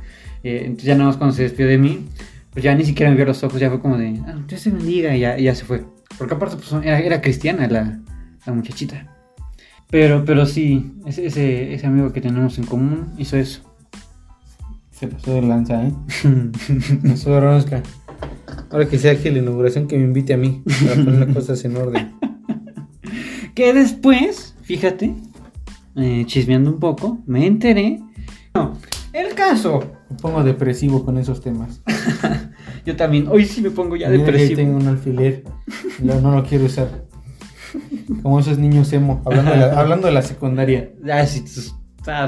[0.48, 2.06] Eh, entonces ya nada más cuando se despidió de mí,
[2.52, 4.70] pues ya ni siquiera me vio los ojos, ya fue como de, ah, Dios te
[4.70, 5.84] bendiga, y ya, y ya se fue.
[6.18, 8.00] Porque aparte, pues era, era cristiana la,
[8.46, 9.14] la muchachita.
[9.90, 13.62] Pero, pero sí, ese, ese, ese amigo que tenemos en común hizo eso.
[14.92, 15.94] Se pasó de lanza, ¿eh?
[17.08, 17.84] Pasó de rosca.
[18.72, 21.64] Ahora que sea que la inauguración que me invite a mí para poner las cosas
[21.66, 22.14] en orden.
[23.54, 25.16] Que después, fíjate,
[25.96, 28.00] eh, chismeando un poco, me enteré.
[28.54, 28.78] No,
[29.14, 29.97] el caso.
[30.10, 31.82] Me pongo depresivo con esos temas.
[32.86, 34.58] Yo también, hoy sí me pongo ya Mira que depresivo.
[34.58, 35.44] tengo un alfiler.
[36.02, 37.06] No, no lo quiero usar.
[38.22, 39.22] Como esos niños emo.
[39.26, 40.92] Hablando de la, hablando de la secundaria.
[41.12, 41.44] Ah, sí,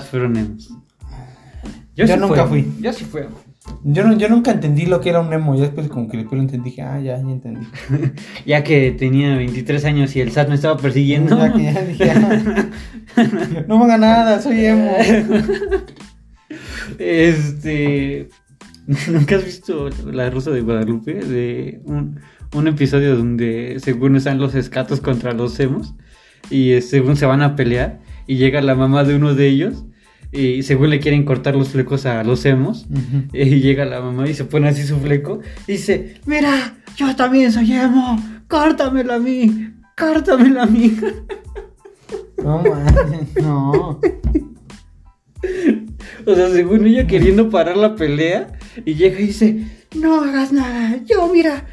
[0.09, 0.69] fueron emos.
[1.95, 2.71] Yo nunca fui.
[2.81, 3.21] Yo sí fui.
[3.83, 5.55] Yo, no, yo nunca entendí lo que era un emo.
[5.55, 6.71] Ya después, como que después lo entendí.
[6.71, 7.65] Dije, ah, ya, ya entendí.
[8.45, 11.37] Ya que tenía 23 años y el SAT me estaba persiguiendo.
[11.37, 12.65] Ya que ya dije, ah,
[13.67, 14.91] no me haga nada, soy emo.
[16.97, 18.29] Este.
[19.07, 21.13] ¿Nunca has visto La Rosa de Guadalupe?
[21.13, 22.19] De un,
[22.55, 25.93] un episodio donde, según están los escatos contra los emos,
[26.49, 29.85] y eh, según se van a pelear, y llega la mamá de uno de ellos,
[30.31, 32.87] y según le quieren cortar los flecos a los emos,
[33.33, 37.51] y llega la mamá y se pone así su fleco, y dice: Mira, yo también
[37.51, 38.17] soy emo,
[38.47, 40.97] córtamelo a mí, córtamelo a mí.
[42.41, 43.99] No, man, no.
[46.25, 48.47] O sea, según ella queriendo parar la pelea
[48.85, 51.65] y llega y dice, no hagas nada, yo mira.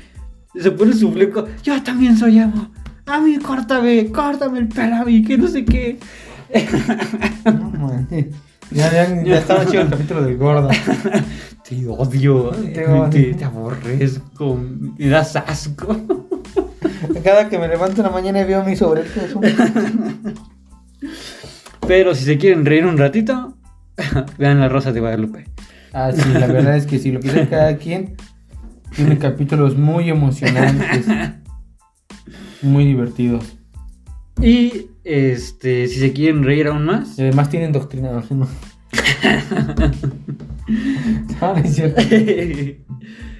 [0.55, 2.71] Y se pone su fleco, yo también soy emo.
[3.07, 5.99] A mí córtame, córtame el pelo a mí, que no sé qué.
[7.45, 8.09] No, man.
[8.71, 10.69] Ya, ya, ya estaba chido el capítulo del gordo.
[11.69, 13.11] Te odio, Te te, odio.
[13.11, 14.57] te- te aborrezco,
[14.99, 15.97] me das asco.
[17.23, 19.41] Cada que me levanto en la mañana y veo mi sobrepeso.
[21.87, 23.56] Pero si se quieren reír un ratito,
[24.39, 25.45] vean la Rosa de Guadalupe.
[25.93, 28.17] Ah, sí, la verdad es que si lo dice cada quien,
[28.95, 31.07] tiene capítulos muy emocionantes.
[32.63, 33.59] Muy divertidos.
[34.41, 38.49] Y este, si se quieren reír aún más, Y además tienen doctrinados, ¿no?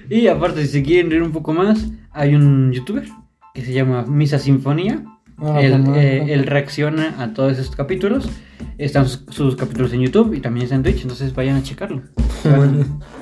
[0.09, 3.05] Y aparte, si se quieren reír un poco más, hay un youtuber
[3.53, 5.03] que se llama Misa Sinfonía.
[5.59, 8.29] Él, no, eh, él reacciona a todos esos capítulos.
[8.77, 12.01] Están sus, sus capítulos en YouTube y también está en Twitch, entonces vayan a checarlo.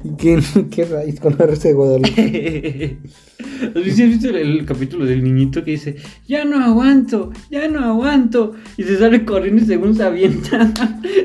[0.18, 2.98] ¿Qué, qué raíz con la de Guadalupe?
[3.40, 7.68] ¿Has visto, has visto el, el capítulo del niñito que dice, ya no aguanto, ya
[7.68, 8.54] no aguanto?
[8.76, 10.72] Y se sale corriendo y según se avienta.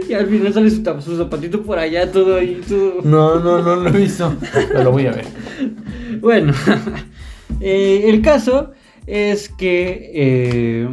[0.10, 3.02] y al final sale su, su zapatito por allá, todo ahí, todo...
[3.04, 4.36] No, no, no lo he visto.
[4.54, 5.26] Pero lo voy a ver.
[6.20, 6.54] Bueno,
[7.62, 8.72] eh, el caso
[9.08, 10.90] es que eh,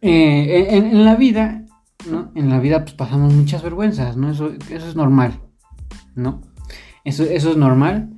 [0.00, 1.64] eh, en, la vida,
[2.10, 2.30] ¿no?
[2.34, 4.30] En la vida pues pasamos muchas vergüenzas, ¿no?
[4.30, 5.40] Eso, eso es normal,
[6.14, 6.40] ¿no?
[7.04, 8.10] Eso, eso es normal.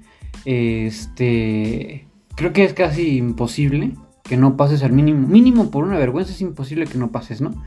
[0.45, 3.95] Este, creo que es casi imposible
[4.25, 7.62] que no pases al mínimo, mínimo por una vergüenza es imposible que no pases, ¿no?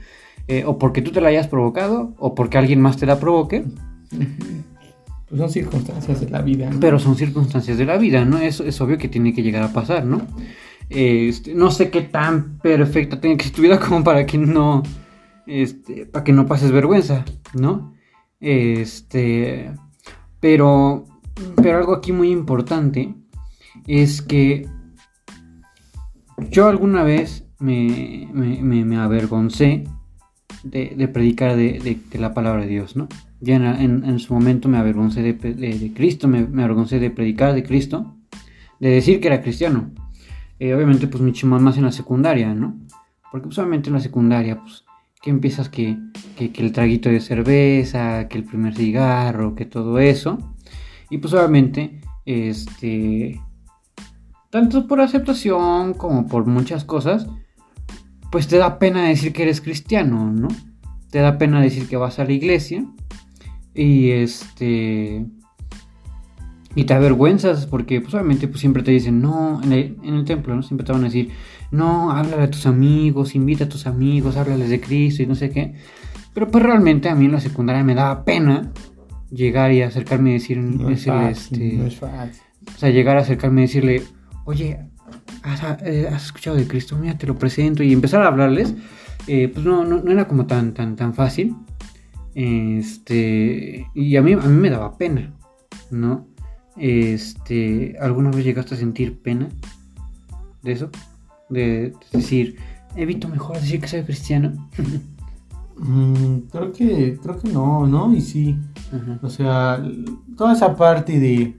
[0.48, 3.66] Eh, o porque tú te la hayas provocado, o porque alguien más te la provoque.
[5.34, 6.70] Pues son circunstancias de la vida.
[6.80, 8.38] Pero son circunstancias de la vida, ¿no?
[8.38, 10.22] Es, es obvio que tiene que llegar a pasar, ¿no?
[10.92, 14.84] Este, no sé qué tan perfecta tiene que ser tu vida como para que no,
[15.48, 17.26] este, para que no pases vergüenza,
[17.56, 17.96] ¿no?
[18.40, 19.72] Este,
[20.40, 21.06] pero,
[21.56, 23.16] pero algo aquí muy importante
[23.88, 24.70] es que
[26.52, 29.86] yo alguna vez me, me, avergoncé
[30.64, 33.08] de, predicar de, la palabra de Dios, ¿no?
[33.44, 38.16] Ya en, su momento me avergoncé de, Cristo, me, avergoncé de predicar de Cristo,
[38.80, 39.92] de decir que era cristiano.
[40.60, 42.80] Eh, obviamente, pues mucho más en la secundaria, ¿no?
[43.30, 44.86] Porque pues obviamente en la secundaria, pues,
[45.22, 45.98] que empiezas que,
[46.38, 50.38] que el traguito de cerveza, que el primer cigarro, que todo eso.
[51.10, 53.42] Y pues obviamente, este,
[54.52, 57.28] tanto por aceptación como por muchas cosas,
[58.32, 60.48] pues te da pena decir que eres cristiano, ¿no?
[61.10, 62.86] Te da pena decir que vas a la iglesia
[63.74, 65.26] y este
[66.76, 70.64] y te avergüenzas porque pues obviamente pues siempre te dicen no en el, templo no
[70.64, 71.30] siempre te van a decir
[71.72, 75.50] no háblale a tus amigos invita a tus amigos háblales de Cristo y no sé
[75.50, 75.76] qué
[76.34, 78.72] pero pues realmente a mí en la secundaria me daba pena
[79.30, 84.04] llegar y acercarme y decir, no este, o sea llegar a acercarme y decirle
[84.46, 84.80] oye,
[85.84, 86.98] eh, ¿has, escuchado de Cristo?
[86.98, 87.84] Mira, te lo presento.
[87.84, 88.74] Y empezar a hablarles,
[89.28, 91.56] eh, pues no, no, era como tan, tan, tan fácil.
[92.36, 95.34] Este, y a mí, a mí me daba pena,
[95.92, 96.28] ¿no?
[96.78, 99.50] Este, ¿alguna vez llegaste a sentir pena
[100.64, 100.90] de eso?
[101.50, 102.58] De, decir,
[102.96, 104.70] evito mejor decir que soy cristiano.
[105.76, 108.14] Mm, creo que, creo que no, ¿no?
[108.14, 108.56] Y sí.
[109.24, 109.84] O sea,
[110.38, 111.58] toda esa parte de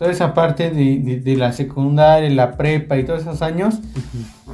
[0.00, 3.80] toda esa parte de, de, la secundaria, la prepa y todos esos años,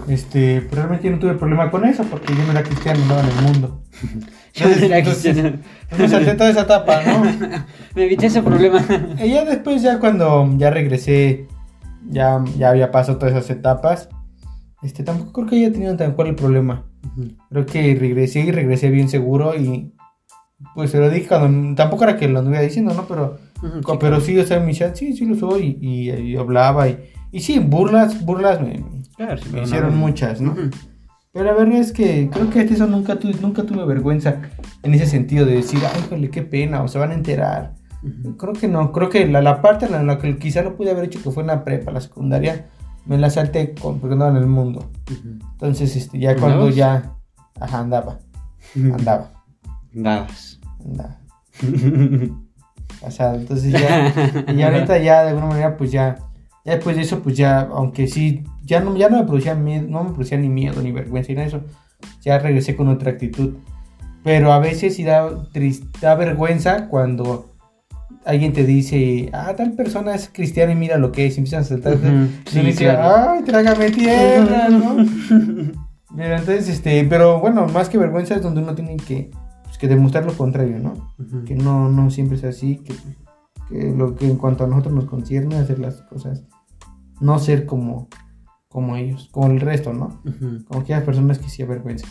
[0.08, 3.20] este, pues realmente yo no tuve problema con eso porque yo no era cristiano, andaba
[3.20, 3.82] en el mundo.
[4.56, 5.58] cristiano.
[5.98, 7.24] me salté toda esa etapa, ¿no?
[7.94, 8.84] me evité ese problema.
[9.22, 11.46] Y ya después, ya cuando ya regresé,
[12.08, 14.08] ya, ya había pasado todas esas etapas,
[14.82, 16.86] este, tampoco creo que haya tenido tan cual el problema.
[17.50, 19.92] Creo que regresé y regresé bien seguro y
[20.74, 23.06] pues se lo dije cuando, tampoco era que lo anduviera diciendo, ¿no?
[23.06, 23.38] Pero
[24.00, 26.98] pero sí, o sea, en mi chat sí, sí lo soy y, hablaba y,
[27.32, 28.82] y sí, burlas, burlas me,
[29.62, 30.54] hicieron muchas, ¿no?
[31.36, 34.36] Pero la verdad es que creo que eso nunca, nunca tuve vergüenza
[34.82, 37.74] en ese sentido de decir, ay, jole, qué pena, o se van a enterar.
[38.38, 41.04] Creo que no, creo que la, la parte en la que quizá no pude haber
[41.04, 42.70] hecho que fue en la prepa, la secundaria,
[43.04, 44.90] me la salté con, porque andaba en el mundo.
[45.52, 47.12] Entonces, este, ya cuando ya,
[47.60, 48.18] ajá, andaba,
[48.74, 49.30] andaba.
[49.94, 50.58] Andabas.
[50.82, 51.20] Andaba.
[53.02, 54.14] O sea, entonces ya,
[54.54, 56.16] y ahorita ya de alguna manera pues ya,
[56.64, 59.86] ya después de eso pues ya, aunque sí, ya no, ya no me producía miedo,
[59.88, 61.62] no me producía ni miedo ni vergüenza ni eso,
[62.22, 63.54] ya regresé con otra actitud.
[64.22, 65.30] Pero a veces sí da,
[66.00, 67.52] da vergüenza cuando
[68.24, 71.60] alguien te dice, ah, tal persona es cristiana y mira lo que es, y empiezan
[71.60, 71.96] a saltar.
[72.52, 74.96] y dice, ay, trágame tierra, ¿no?
[76.16, 79.30] pero entonces, este, pero bueno, más que vergüenza es donde uno tiene que
[79.76, 81.14] pues, que demostrar lo contrario, ¿no?
[81.44, 82.94] Que no, no siempre es así, que,
[83.68, 86.44] que, lo que en cuanto a nosotros nos concierne, hacer las cosas,
[87.20, 88.08] no ser como,
[88.76, 90.20] como ellos, como el resto, ¿no?
[90.68, 92.10] Como aquellas personas que sí avergüenzan.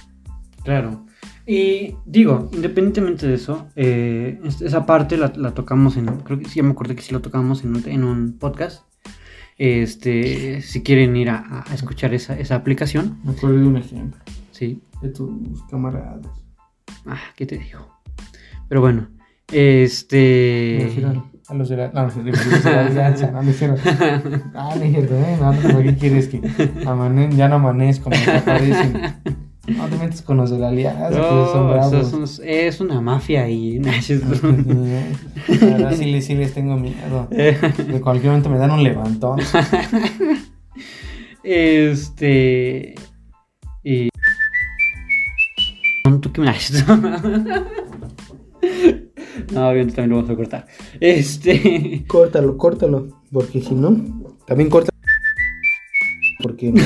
[0.64, 1.06] Claro.
[1.46, 6.72] Y digo, independientemente de eso, eh, esa parte la, tocamos en, creo que sí, me
[6.72, 8.84] acuerdo que sí lo tocamos en, en un podcast.
[9.60, 13.20] Este, si quieren ir a, a escuchar esa, esa aplicación.
[13.24, 14.20] Me acuerdo de un ejemplo.
[14.50, 14.82] Sí.
[15.04, 16.26] De tus camaradas.
[17.06, 18.02] Ah, ¿qué te digo?
[18.68, 19.08] Pero bueno,
[19.52, 21.22] este.
[21.48, 21.90] A los de la.
[21.90, 22.32] No, de
[22.64, 23.78] la alianza, no, dijeron.
[24.56, 29.16] Ah, le dije, eh, no, no, ¿qué quieres que ya no amanezco, me aparecen?
[29.68, 32.42] No te metes con los de la alianza, no, son bravos.
[32.44, 33.78] es una mafia y.
[33.78, 34.02] Ahora
[35.96, 37.28] sí, sí les tengo miedo.
[37.30, 39.40] De cualquier momento me dan un levantón.
[41.48, 42.96] Este.
[43.84, 44.10] Y.
[46.22, 46.84] ¿Tú qué me haces?
[49.52, 50.68] No, obviamente también lo vamos a cortar.
[51.00, 52.04] Este.
[52.08, 53.08] Córtalo, córtalo.
[53.32, 53.96] Porque si no,
[54.46, 54.92] también corta.
[56.42, 56.84] Porque no,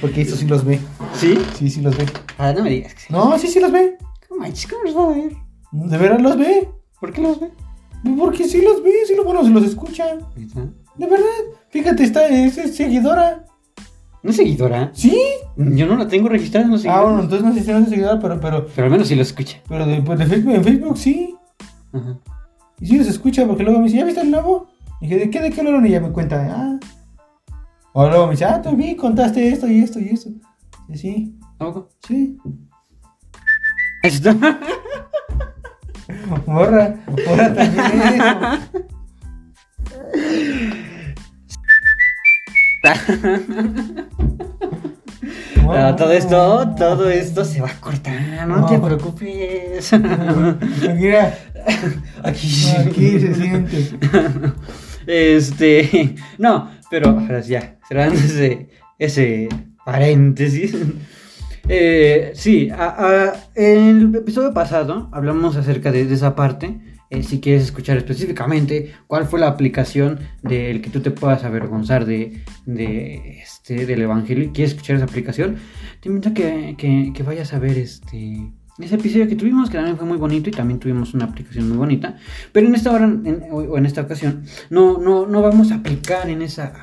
[0.00, 0.78] porque esto sí los ve.
[1.14, 1.38] ¿Sí?
[1.54, 2.06] Sí, sí los ve.
[2.38, 3.12] Ah, no me digas que sí.
[3.12, 3.96] No, sí, sí los ve.
[4.28, 4.66] ¿Cómo manches?
[4.66, 5.32] ¿Cómo los va a ver?
[5.72, 6.68] ¿De verdad los ve?
[7.00, 7.50] ¿Por qué los ve?
[8.18, 10.16] Porque sí los ve, sí lo bueno, se los escucha.
[10.96, 11.26] De verdad.
[11.70, 13.44] Fíjate, está, es seguidora.
[14.22, 14.90] ¿No es seguidora?
[14.94, 15.20] ¿Sí?
[15.56, 16.88] Yo no la tengo registrada, no sé.
[16.88, 18.66] Ah, bueno, entonces no sé si no es seguidora, pero, pero.
[18.74, 19.60] Pero al menos sí lo escucha.
[19.68, 21.35] Pero de, pues de Facebook, en Facebook sí.
[21.96, 22.18] Ajá.
[22.80, 24.68] Y sí los escucha, porque luego me dice, ¿ya viste el nuevo?
[25.00, 25.86] Y dije, ¿de qué, de qué hablaron?
[25.86, 26.78] Y ya me cuenta, ah.
[27.92, 30.30] O luego me dice, ah, tú vi, contaste esto y esto y esto.
[30.88, 31.38] Y sí.
[31.58, 31.88] ¿A poco?
[32.06, 32.38] Sí.
[36.46, 38.92] borra, borra también eso.
[45.66, 49.92] No, todo esto, todo esto se va a cortar, no, te preocupes.
[50.94, 51.38] Mira,
[52.22, 53.92] aquí, aquí se siente.
[55.06, 59.48] Este, no, pero ahora ya, cerrando ese, ese
[59.84, 60.74] paréntesis.
[61.68, 62.68] Eh, sí,
[63.56, 66.78] en el episodio pasado hablamos acerca de, esa parte.
[67.16, 72.04] Eh, si quieres escuchar específicamente cuál fue la aplicación del que tú te puedas avergonzar
[72.04, 75.56] de, de este, del Evangelio y quieres escuchar esa aplicación,
[76.00, 79.96] te invito a que, que, vayas a ver este, ese episodio que tuvimos, que también
[79.96, 82.18] fue muy bonito y también tuvimos una aplicación muy bonita.
[82.52, 83.10] Pero en esta hora,
[83.50, 86.74] o en esta ocasión, no, no, no vamos a aplicar en esa,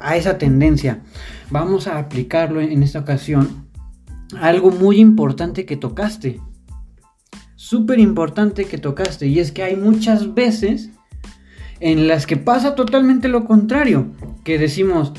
[0.00, 1.02] a, esa tendencia.
[1.50, 3.66] Vamos a aplicarlo en, esta ocasión
[4.40, 6.40] a algo muy importante que tocaste.
[7.74, 9.26] Súper importante que tocaste.
[9.26, 10.90] Y es que hay muchas veces
[11.80, 14.12] en las que pasa totalmente lo contrario.
[14.44, 15.12] Que decimos,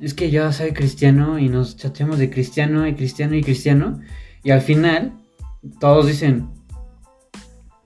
[0.00, 4.00] es que yo soy cristiano y nos chateamos de cristiano y cristiano y cristiano.
[4.42, 5.12] Y al final,
[5.78, 6.48] todos dicen,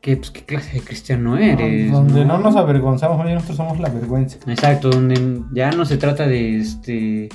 [0.01, 1.93] ¿qué, pues, ¿qué clase de cristiano eres?
[1.93, 2.39] donde ¿no?
[2.39, 4.39] nos avergonzamos, nosotros somos la vergüenza.
[4.47, 7.29] Exacto, donde ya no se trata de este.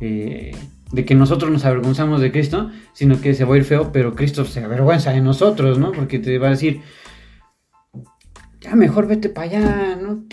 [0.00, 0.56] Eh,
[0.92, 4.14] de que nosotros nos avergonzamos de Cristo, sino que se va a ir feo, pero
[4.14, 5.92] Cristo se avergüenza de nosotros, ¿no?
[5.92, 6.82] Porque te va a decir,
[8.60, 10.24] ya mejor vete para allá, ¿no?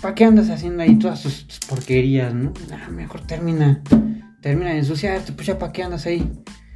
[0.00, 2.52] ¿Para qué andas haciendo ahí todas tus, porquerías, no?
[2.72, 3.82] Ah, mejor termina,
[4.40, 6.26] termina de ensuciarte, pues ya para qué andas ahí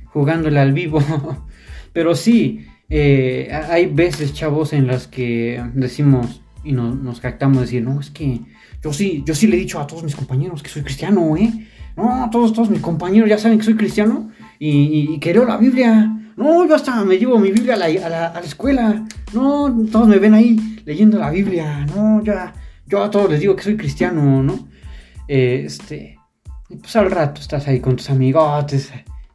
[0.07, 1.03] jugándole al vivo.
[1.95, 7.99] Pero sí, eh, hay veces, chavos, en las que decimos y nos captamos decir, no,
[8.01, 8.41] es que
[8.83, 11.51] yo sí, yo sí le he dicho a todos mis compañeros que soy cristiano, ¿eh?
[11.99, 16.15] No, todos, todos mis compañeros ya saben que soy cristiano y, leo la Biblia.
[16.37, 19.05] No, yo hasta me llevo mi Biblia a la, a la escuela.
[19.35, 21.85] No, todos me ven ahí leyendo la Biblia.
[21.95, 22.55] No, ya,
[22.87, 24.69] yo a todos les digo que soy cristiano, ¿no?
[25.29, 26.19] este,
[26.69, 28.93] pues al rato estás ahí con tus amigotes,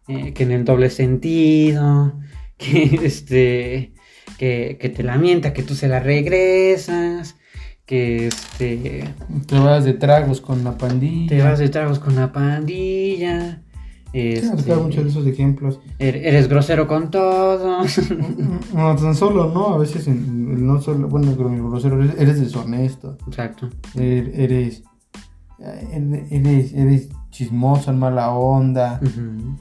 [0.07, 2.19] eh, que en el doble sentido,
[2.57, 3.93] que este,
[4.37, 7.35] que, que te lamenta, que tú se la regresas,
[7.85, 9.13] que este...
[9.47, 11.29] Te vas de tragos con la pandilla.
[11.29, 13.61] Te vas de tragos con la pandilla.
[14.13, 15.79] Este, muchos de esos ejemplos.
[15.97, 17.79] Er, eres grosero con todo.
[18.73, 19.73] No, tan solo, ¿no?
[19.73, 23.17] A veces, no solo, bueno, grosero, eres, deshonesto.
[23.27, 23.69] Exacto.
[23.95, 24.83] Er, eres,
[26.29, 28.99] eres, eres, chismoso, en mala onda.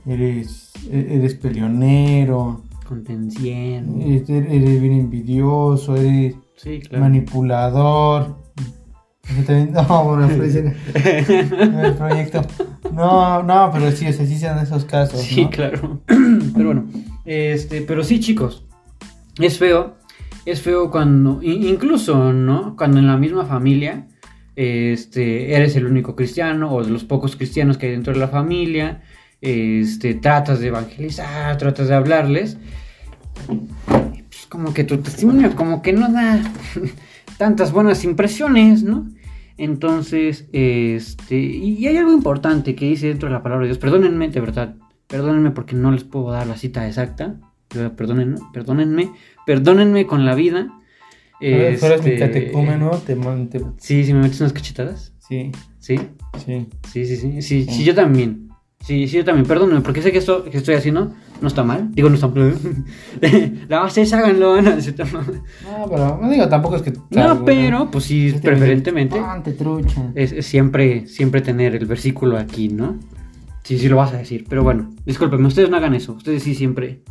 [0.06, 2.62] Eres, eres peleonero.
[2.86, 3.86] Contenciero.
[4.00, 6.36] Eres, eres bien envidioso, eres
[6.98, 8.42] manipulador.
[9.70, 12.42] No, bueno, el proyecto.
[12.92, 15.20] No, no, pero sí, o sea, sí sean esos casos.
[15.20, 16.00] Sí, claro.
[16.06, 16.84] Pero bueno,
[17.24, 18.66] este, pero sí, chicos,
[19.38, 19.96] es feo,
[20.44, 22.76] es feo cuando, incluso, ¿no?
[22.76, 24.08] Cuando en la misma familia,
[24.56, 28.28] este, eres el único cristiano o de los pocos cristianos que hay dentro de la
[28.28, 29.02] familia,
[29.40, 32.58] este, tratas de evangelizar, tratas de hablarles,
[34.52, 36.38] como que tu testimonio como que no da
[37.38, 39.08] tantas buenas impresiones, ¿no?
[39.56, 43.78] Entonces, este, y hay algo importante que dice dentro de la palabra de Dios.
[43.78, 44.76] Perdónenme, de verdad,
[45.06, 47.36] perdónenme porque no les puedo dar la cita exacta.
[47.68, 49.12] Perdónenme, perdónenme,
[49.46, 50.78] perdónenme con la vida.
[51.40, 51.78] Este...
[51.78, 53.64] fueras mi catecúmeno, te, te...
[53.78, 55.14] Sí, si me metes unas cachetadas.
[55.18, 55.50] Sí.
[55.78, 55.98] ¿Sí?
[56.44, 56.68] Sí.
[56.92, 57.40] Sí, sí, sí.
[57.40, 58.50] Sí, sí, yo también.
[58.80, 59.46] Sí, sí, yo también.
[59.46, 61.90] Perdónenme, porque sé que esto que estoy haciendo no está mal.
[61.92, 62.54] Digo, no está mal.
[63.68, 64.62] no, ustedes háganlo.
[64.62, 66.92] No, no, pero no digo, tampoco es que.
[67.10, 69.20] No, pero, pues sí, preferentemente.
[69.58, 70.12] trucha.
[70.14, 72.98] Es, siempre, siempre tener el versículo aquí, ¿no?
[73.64, 74.46] Sí, sí lo vas a decir.
[74.48, 76.12] Pero bueno, discúlpenme, ustedes no hagan eso.
[76.12, 77.02] Ustedes sí siempre.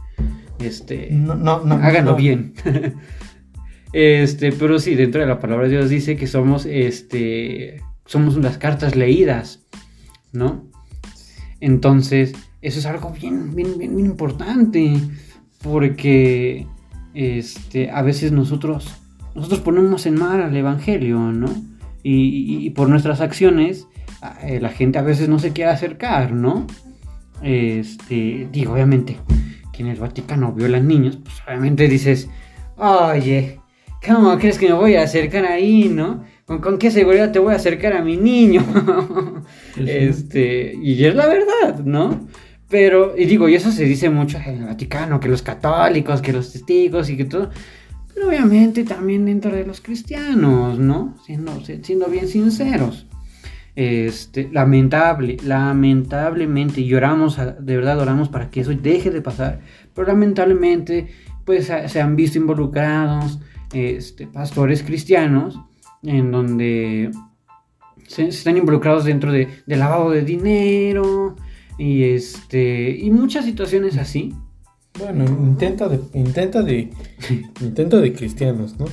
[0.59, 1.09] Este.
[1.11, 1.75] No, no, no.
[1.75, 2.53] Háganlo bien.
[3.93, 7.81] este, pero sí, dentro de la palabra de Dios dice que somos, este.
[8.05, 9.65] Somos las cartas leídas,
[10.31, 10.65] ¿no?
[11.59, 14.93] Entonces eso es algo bien, bien, bien, importante.
[15.63, 16.67] Porque
[17.13, 18.95] este, a veces nosotros,
[19.35, 21.49] nosotros ponemos en mal al Evangelio, ¿no?
[22.03, 23.87] Y, por nuestras acciones,
[24.43, 26.65] eh, la gente a veces no se quiere acercar, ¿no?
[27.43, 29.17] Este, digo, obviamente,
[29.71, 32.27] que en el Vaticano violan niños, pues obviamente dices,
[32.77, 33.59] oye,
[34.05, 36.23] ¿cómo crees que me voy a acercar ahí, no?
[36.45, 38.63] ¿Con, con qué seguridad te voy a acercar a mi niño?
[39.77, 42.27] este, y es la verdad, ¿no?
[42.71, 46.31] Pero, y digo, y eso se dice mucho en el Vaticano, que los católicos, que
[46.31, 47.49] los testigos y que todo.
[48.13, 51.17] Pero obviamente también dentro de los cristianos, ¿no?
[51.25, 53.07] Siendo, siendo bien sinceros.
[53.75, 59.59] Este, lamentable, lamentablemente, lloramos, de verdad oramos para que eso deje de pasar,
[59.93, 61.07] pero lamentablemente,
[61.45, 63.39] pues se han visto involucrados
[63.73, 65.59] este, pastores cristianos
[66.03, 67.11] en donde
[68.07, 71.35] se, están involucrados dentro de, de lavado de dinero
[71.81, 74.35] y este y muchas situaciones así.
[74.99, 76.91] Bueno, intento de, intento de,
[77.59, 78.85] intento de cristianos, ¿no?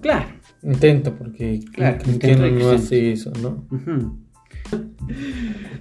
[0.00, 0.26] Claro.
[0.62, 3.66] Intento, porque Claro, cristiano intento no hace eso, ¿no?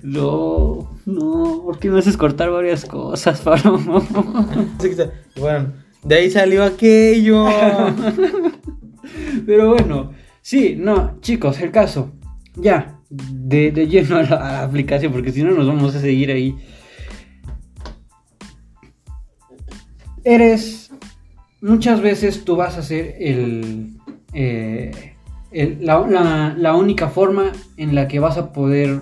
[0.02, 3.42] No, no, ¿por qué me haces cortar varias cosas,
[5.36, 7.46] y bueno, de ahí salió aquello.
[9.46, 12.14] Pero bueno, sí, no, chicos, el caso,
[12.56, 16.58] ya, de, de lleno a la, aplicación, porque si no nos vamos a seguir ahí.
[20.24, 20.92] Eres,
[21.62, 23.98] muchas veces tú vas a ser el,
[24.34, 25.16] eh,
[25.80, 29.02] la, única forma en la que vas a poder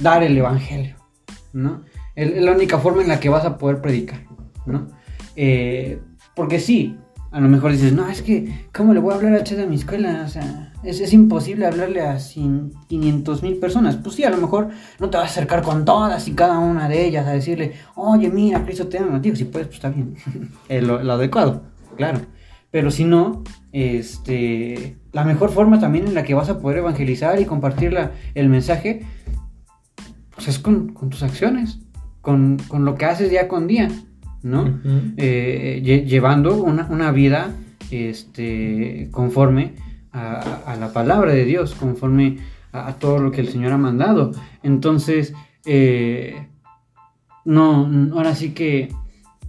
[0.00, 0.96] dar el evangelio,
[1.52, 1.82] ¿no?
[2.16, 4.20] Es la única forma en la que vas a poder predicar,
[4.66, 4.88] ¿no?
[5.36, 6.00] Eh,
[6.34, 6.96] porque sí,
[7.30, 9.66] a lo mejor dices, no, es que, ¿cómo le voy a hablar a Chet a
[9.66, 10.24] mi escuela?
[10.24, 12.18] O sea, es, es imposible hablarle a
[12.88, 13.96] 500 mil personas.
[13.96, 14.68] Pues sí, a lo mejor
[14.98, 18.30] no te vas a acercar con todas y cada una de ellas a decirle, oye,
[18.30, 19.18] mira, Cristo te ama.
[19.18, 20.14] Digo, si puedes, pues está bien.
[20.68, 21.62] Es lo, adecuado,
[21.96, 22.20] claro.
[22.70, 27.40] Pero si no, este, la mejor forma también en la que vas a poder evangelizar
[27.40, 29.02] y compartir la- el mensaje,
[30.34, 31.80] pues es con, con tus acciones,
[32.20, 33.88] con, con lo que haces día con día,
[34.42, 34.80] ¿no?
[35.16, 37.50] Eh, lle- llevando una, una vida
[37.90, 39.74] este, conforme
[40.12, 42.38] a, la palabra de Dios, conforme
[42.72, 44.32] a, todo lo que el Señor ha mandado.
[44.62, 45.34] Entonces,
[45.64, 46.48] eh,
[47.44, 48.92] no, ahora sí que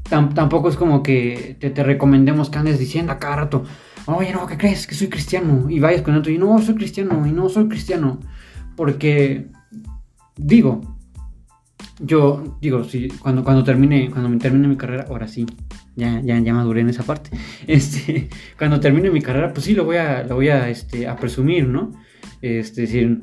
[0.10, 3.64] tam- tampoco es como que te, recomendemos que andes diciendo a cada rato,
[4.06, 4.88] oye, no, ¿qué crees?
[4.88, 5.70] Que soy cristiano.
[5.70, 8.20] Y vayas con otro y no, soy cristiano, y no, soy cristiano.
[8.76, 9.48] Porque,
[10.38, 10.82] digo,
[12.00, 15.46] yo digo, sí, cuando, cuando termine, cuando me termine mi carrera, ahora sí,
[15.96, 17.30] ya, ya, ya maduré en esa parte.
[17.68, 21.16] Este, cuando termine mi carrera, pues sí lo voy a, lo voy a, este, a
[21.16, 21.92] presumir, ¿no?
[22.42, 23.22] Este, decir,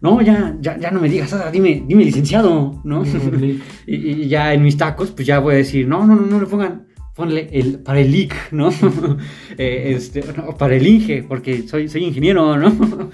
[0.00, 3.04] no, ya, ya, ya no me digas, ah, dime, dime licenciado, ¿no?
[3.86, 6.40] y, y ya en mis tacos, pues ya voy a decir, no, no, no, no
[6.40, 6.86] le pongan,
[7.16, 8.70] ponle el, para el IC, ¿no?
[9.58, 13.10] Eh, este, no, para el INGE, porque soy, soy ingeniero, ¿no?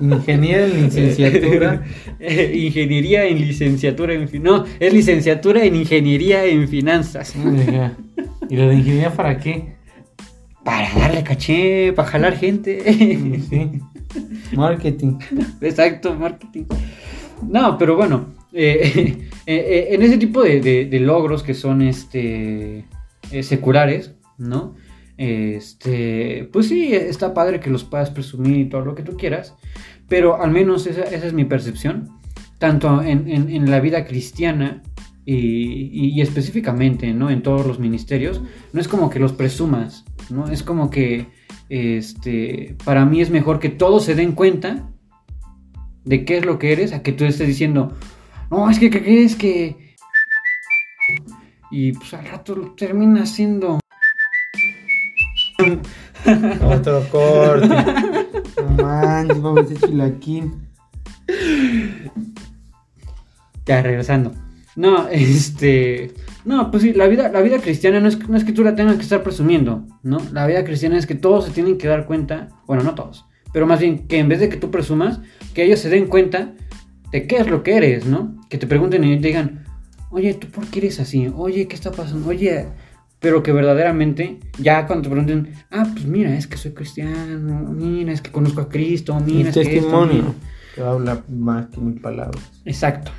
[0.00, 1.82] Ingeniero en licenciatura.
[2.20, 7.32] Eh, ingeniería en licenciatura en no, es licenciatura en ingeniería en finanzas.
[8.50, 9.74] ¿Y lo de ingeniería para qué?
[10.64, 12.82] Para darle caché, para jalar gente.
[13.48, 13.70] Sí.
[14.56, 15.18] Marketing.
[15.60, 16.64] Exacto, marketing.
[17.48, 21.82] No, pero bueno, eh, eh, eh, en ese tipo de, de- de logros que son
[21.82, 22.84] este
[23.30, 24.74] eh, seculares, ¿no?
[25.18, 29.56] Este, pues sí, está padre que los puedas presumir y todo lo que tú quieras,
[30.08, 32.08] pero al menos esa, es mi percepción,
[32.58, 34.82] tanto en, la vida cristiana
[35.26, 37.30] y, específicamente, ¿no?
[37.30, 38.40] En todos los ministerios,
[38.72, 40.48] no es como que los presumas, ¿no?
[40.48, 41.26] Es como que,
[41.68, 44.88] este, para mí es mejor que todos se den cuenta
[46.04, 47.92] de qué es lo que eres a que tú estés diciendo,
[48.52, 49.96] no, es que, ¿qué crees que...?
[51.72, 53.80] Y pues al rato termina siendo...
[56.62, 57.68] Otro corte.
[58.56, 60.68] No manches, vamos a hacer chilaquín.
[63.66, 64.32] Ya, regresando.
[64.76, 66.14] No, este...
[66.44, 68.74] No, pues sí, la vida, la vida cristiana no es, no es que tú la
[68.74, 70.18] tengas que estar presumiendo, ¿no?
[70.32, 73.66] La vida cristiana es que todos se tienen que dar cuenta, bueno, no todos, pero
[73.66, 75.20] más bien que en vez de que tú presumas,
[75.52, 76.54] que ellos se den cuenta
[77.12, 78.36] de qué es lo que eres, ¿no?
[78.48, 79.64] Que te pregunten y te digan,
[80.10, 81.30] oye, ¿tú por qué eres así?
[81.36, 82.30] Oye, ¿qué está pasando?
[82.30, 82.66] Oye,
[83.20, 88.12] pero que verdaderamente, ya cuando te pregunten, ah, pues mira, es que soy cristiano, mira,
[88.12, 90.14] es que conozco a Cristo, Mi mira, es que esto, testimonio.
[90.14, 90.34] mira".
[90.74, 92.40] Que habla más que mil palabras.
[92.64, 93.10] Exacto,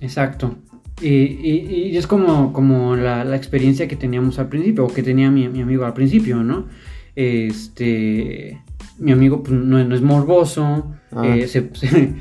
[0.00, 0.56] exacto.
[1.00, 5.02] Y, y- y es como, como la, la experiencia que teníamos al principio, o que
[5.02, 6.66] tenía mi, mi amigo al principio, ¿no?
[7.14, 8.60] Este,
[8.98, 11.26] mi amigo pues, no, no es morboso, Ah.
[11.26, 12.12] eh, se- se-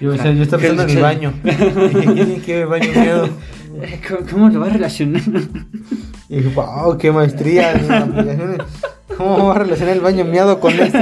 [0.00, 1.32] Yo, o sea, yo estaba pensando en el baño.
[1.42, 3.28] Dije, ¿quién tiene que ver baño miedo?
[4.08, 5.22] ¿Cómo, cómo lo va a relacionar?
[6.28, 8.58] Y dije, wow, qué maestría en aplicaciones.
[9.16, 10.98] ¿Cómo va a relacionar el baño miado con esto?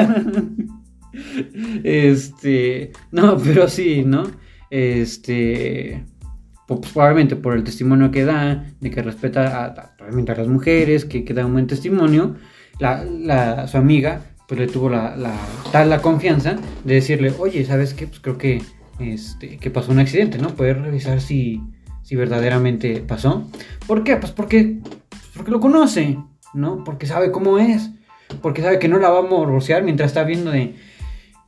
[1.85, 4.24] Este, no, pero sí, ¿no?
[4.70, 6.05] Este,
[6.66, 11.24] pues probablemente por el testimonio que da, de que respeta a, a las mujeres, que,
[11.24, 12.37] que da un buen testimonio,
[12.81, 15.33] la, la- su amiga, pues le tuvo la, la,
[15.72, 18.07] tal la confianza de decirle, oye, ¿sabes qué?
[18.07, 18.62] Pues creo que,
[19.01, 20.49] este, que pasó un accidente, ¿no?
[20.55, 21.61] Poder revisar si,
[22.07, 23.49] si verdaderamente pasó.
[23.89, 24.17] ¿Por qué?
[24.17, 24.79] Pues porque,
[25.35, 26.17] porque lo conoce,
[26.55, 26.85] ¿no?
[26.85, 27.91] Porque sabe cómo es,
[28.43, 30.77] porque sabe que no la va a morbosear mientras está viendo de...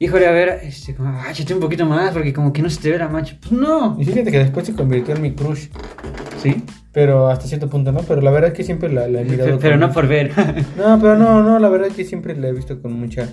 [0.00, 2.90] Híjole, a ver, este, como, áchate un poquito más porque como que no se te
[2.90, 3.36] ve la mancha.
[3.40, 3.96] Pues no.
[4.00, 5.66] Y fíjate que después se convirtió en mi crush.
[6.42, 6.64] Sí.
[6.92, 8.00] Pero hasta cierto punto, ¿no?
[8.02, 9.44] Pero la verdad es que siempre la, la he mirado.
[9.46, 10.32] Pero, pero no por ver.
[10.76, 13.28] No, pero no, no, la verdad es que siempre la he visto con mucha.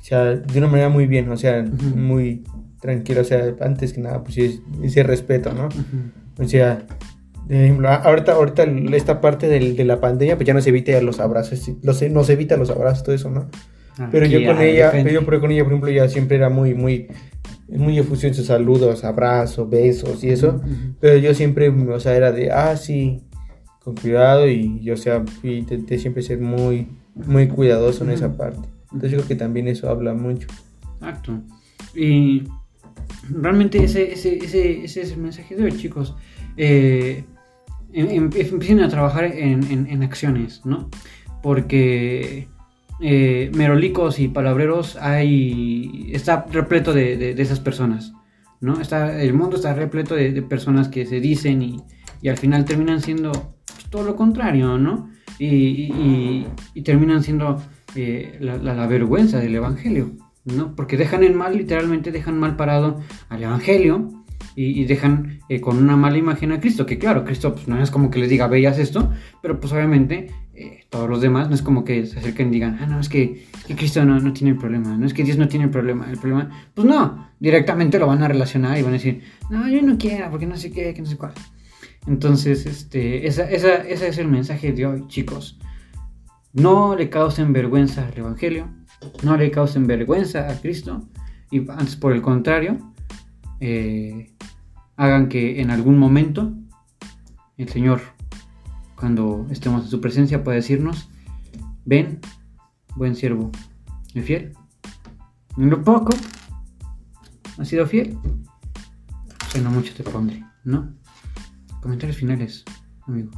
[0.00, 1.96] sea, de una manera muy bien, o sea, Ujú.
[1.96, 2.44] muy
[2.80, 5.66] tranquila, o sea, antes que nada, pues sí, es- ese respeto, ¿no?
[5.66, 6.25] Ujú.
[6.38, 6.86] O sea,
[7.46, 8.64] de ejemplo, ahorita, ahorita
[8.94, 12.24] esta parte del- de la pandemia, pues ya no se evita los abrazos, los, no
[12.24, 13.48] se evita los abrazos, todo eso, ¿no?
[14.10, 16.50] Pero yo con ah, ella, pero yo pero con ella, por ejemplo, ya siempre era
[16.50, 17.08] muy, muy,
[17.68, 20.60] muy efusión sus saludos, abrazos, besos y eso.
[20.62, 20.68] Ujú.
[21.00, 23.22] Pero yo siempre, o sea, era de, ah, sí,
[23.82, 28.36] con cuidado y yo, o sea, intenté siempre ser muy, muy cuidadoso en esa Ujú.
[28.36, 28.68] parte.
[28.92, 30.46] Entonces yo creo que también eso habla mucho.
[31.00, 31.40] Exacto.
[31.94, 32.42] Y
[33.30, 36.14] realmente ese, ese, ese, ese es el mensaje de hoy, chicos.
[36.56, 37.24] Eh,
[37.92, 40.90] em- em- empiecen a trabajar en, en- acciones, ¿no?
[41.42, 42.48] Porque
[43.00, 46.10] eh, merolicos y palabreros hay.
[46.12, 48.12] está repleto de, de- esas personas,
[48.60, 48.80] ¿no?
[48.80, 51.76] Está, el mundo está repleto de, personas que se dicen y,
[52.22, 55.10] y al final terminan siendo pues, todo lo contrario, ¿no?
[55.38, 55.46] Y,
[56.74, 57.62] y- terminan siendo
[57.94, 60.12] eh, la- la vergüenza del Evangelio,
[60.46, 60.74] ¿no?
[60.74, 64.08] Porque dejan en mal, literalmente dejan mal parado al Evangelio
[64.54, 67.90] y, dejan eh, con una mala imagen a Cristo, que claro, Cristo pues, no es
[67.90, 71.60] como que les diga, veas esto, pero pues obviamente eh, todos los demás no es
[71.60, 74.54] como que se acerquen y digan, ah, no, es que, que Cristo no, no tiene
[74.54, 78.06] problema, no es que Dios no tiene el problema, el problema, pues no, directamente lo
[78.06, 80.94] van a relacionar y van a decir, no, yo no quiero, porque no sé qué,
[80.94, 81.32] que no sé cuál.
[82.06, 85.58] Entonces, este, esa, esa, ese es el mensaje de hoy, chicos.
[86.52, 88.70] No le causen vergüenza al Evangelio,
[89.22, 91.08] no le causen vergüenza a Cristo,
[91.50, 92.78] y antes por el contrario,
[93.60, 94.34] eh,
[94.96, 96.52] hagan que en algún momento
[97.56, 98.00] el Señor,
[98.94, 101.08] cuando estemos en su presencia, pueda decirnos,
[101.84, 102.20] ven,
[102.96, 103.50] buen siervo,
[104.14, 104.52] y fiel.
[105.56, 106.10] En lo poco,
[107.58, 108.18] has sido fiel,
[109.62, 110.92] lo mucho te pondré, ¿no?
[111.80, 112.64] Comentarios finales,
[113.06, 113.30] amigo.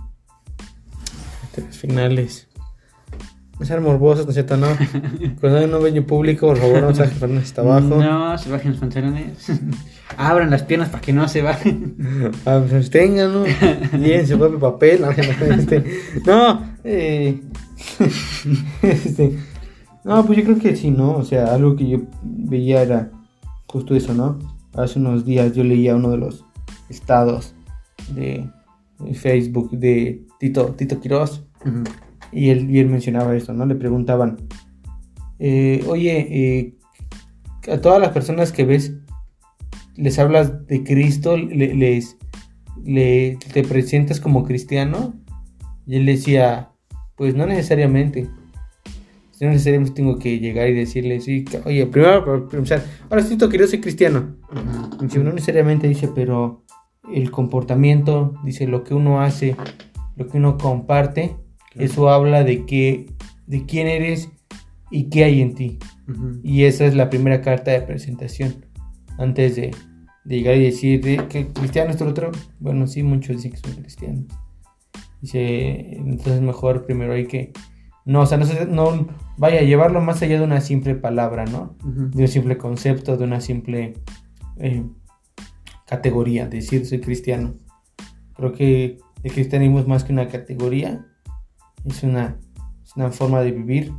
[1.52, 2.47] Tres finales.
[3.58, 4.56] No sean morbosos, ¿no es cierto?
[4.56, 4.68] No.
[5.40, 7.96] Cuando hay un baño público, por favor, no se bajen hasta abajo.
[7.96, 9.50] No, se bajen los pantalones.
[10.16, 11.96] Abran las piernas para que no se bajen.
[12.46, 13.44] Ah, pues tengan, ¿no?
[13.98, 15.00] Bien, se vuelve papel.
[15.00, 15.84] No, no, este,
[16.24, 17.40] no, eh,
[18.82, 19.38] este,
[20.04, 21.16] no, pues yo creo que sí, ¿no?
[21.16, 23.10] O sea, algo que yo veía era
[23.66, 24.38] justo eso, ¿no?
[24.74, 26.44] Hace unos días yo leía uno de los
[26.88, 27.54] estados
[28.14, 28.48] de,
[29.14, 31.44] Facebook de Tito, Tito Quiroz.
[32.32, 33.66] Y él, y él mencionaba esto, ¿no?
[33.66, 34.36] Le preguntaban,
[35.38, 36.74] eh, oye, eh,
[37.72, 38.94] a todas las personas que ves,
[39.96, 42.16] les hablas de Cristo, le- les,
[42.84, 45.14] le- te presentas como cristiano,
[45.86, 46.70] y él decía,
[47.16, 48.28] pues no necesariamente.
[49.40, 53.30] No necesariamente tengo que llegar y decirle, sí, que- oye, primero para pensar, ahora sí,
[53.30, 54.36] Tito Quiroz soy cristiano.
[55.00, 56.64] Dice, no necesariamente dice, pero
[57.12, 59.56] el comportamiento, dice, lo que uno hace,
[60.16, 61.36] lo que uno comparte.
[61.78, 63.06] Eso habla de que,
[63.46, 64.30] de quién eres
[64.90, 65.78] y qué hay en ti.
[66.42, 68.66] Y esa es la primera carta de presentación.
[69.18, 69.70] Antes de,
[70.24, 73.72] de llegar y decir de que cristiano lo otro, bueno, sí, muchos dicen que son
[73.80, 74.24] cristianos.
[75.20, 77.52] Dice, entonces mejor primero hay que,
[78.04, 81.76] no, o sea, no, no vaya a llevarlo más allá de una simple palabra, ¿no?
[81.82, 83.94] De un simple concepto, de una simple
[84.58, 84.84] eh,
[85.86, 87.56] categoría, decir soy cristiano.
[88.34, 91.06] Creo que el cristianismo es más que una categoría,
[91.88, 92.38] es una,
[92.84, 93.92] es una forma de vivir,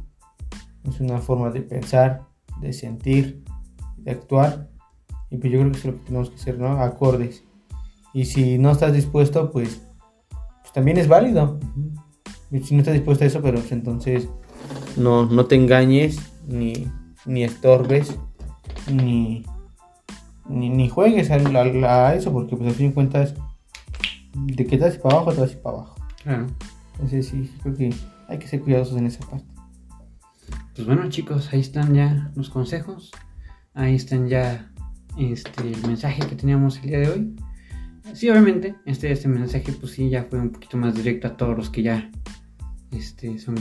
[0.83, 2.21] es una forma de pensar,
[2.61, 3.43] de sentir,
[3.97, 4.69] de actuar.
[5.29, 6.81] Y pues yo creo que eso es lo que tenemos que hacer, ¿no?
[6.81, 7.43] Acordes.
[8.13, 9.81] Y si no estás dispuesto, pues,
[10.61, 11.59] pues también es válido.
[12.51, 14.27] Y si no estás dispuesto a eso, pero pues entonces
[14.97, 16.87] no, no te engañes, ni,
[17.27, 18.17] ni estorbes,
[18.91, 19.43] ni,
[20.47, 23.35] ni, ni juegues a, a- a eso, porque pues al fin de cuentas,
[24.33, 25.95] de que te vas para abajo, te vas para abajo.
[26.23, 26.47] Claro.
[26.99, 27.93] Entonces sí, creo que
[28.27, 29.45] hay que ser cuidadosos en esa parte.
[30.75, 33.11] Pues bueno, chicos, ahí están ya los consejos.
[33.73, 34.69] Ahí están ya
[35.17, 37.35] este, el mensaje que teníamos el día de hoy.
[38.13, 41.55] Sí, obviamente, este, este mensaje, pues sí, ya fue un poquito más directo a todos
[41.55, 42.11] los que ya
[42.91, 43.55] este, son.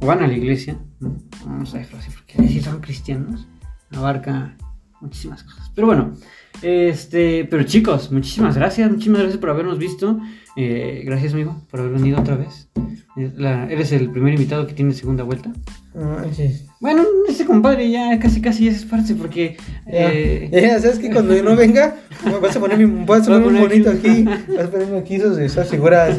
[0.00, 0.78] van a la iglesia.
[1.00, 1.16] ¿no?
[1.44, 3.48] Vamos a dejarlo así, porque si son cristianos,
[3.90, 4.56] abarca
[5.00, 5.72] muchísimas cosas.
[5.74, 6.14] Pero bueno,
[6.62, 10.18] este, pero chicos, muchísimas gracias, muchísimas gracias por habernos visto.
[10.56, 12.68] Eh, gracias, amigo, por haber venido otra vez.
[13.16, 15.52] Eh, la- eres el primer invitado que tiene segunda vuelta.
[15.96, 16.50] Ah, sí.
[16.80, 19.56] Bueno, ese compadre ya casi casi es parte porque...
[19.86, 21.96] Ya, eh, ya, sabes que cuando yo no venga,
[22.42, 24.22] vas a poner mi, vas a poner un bonito aquí.
[24.56, 26.18] vas a ponerme aquí esas, esas figuras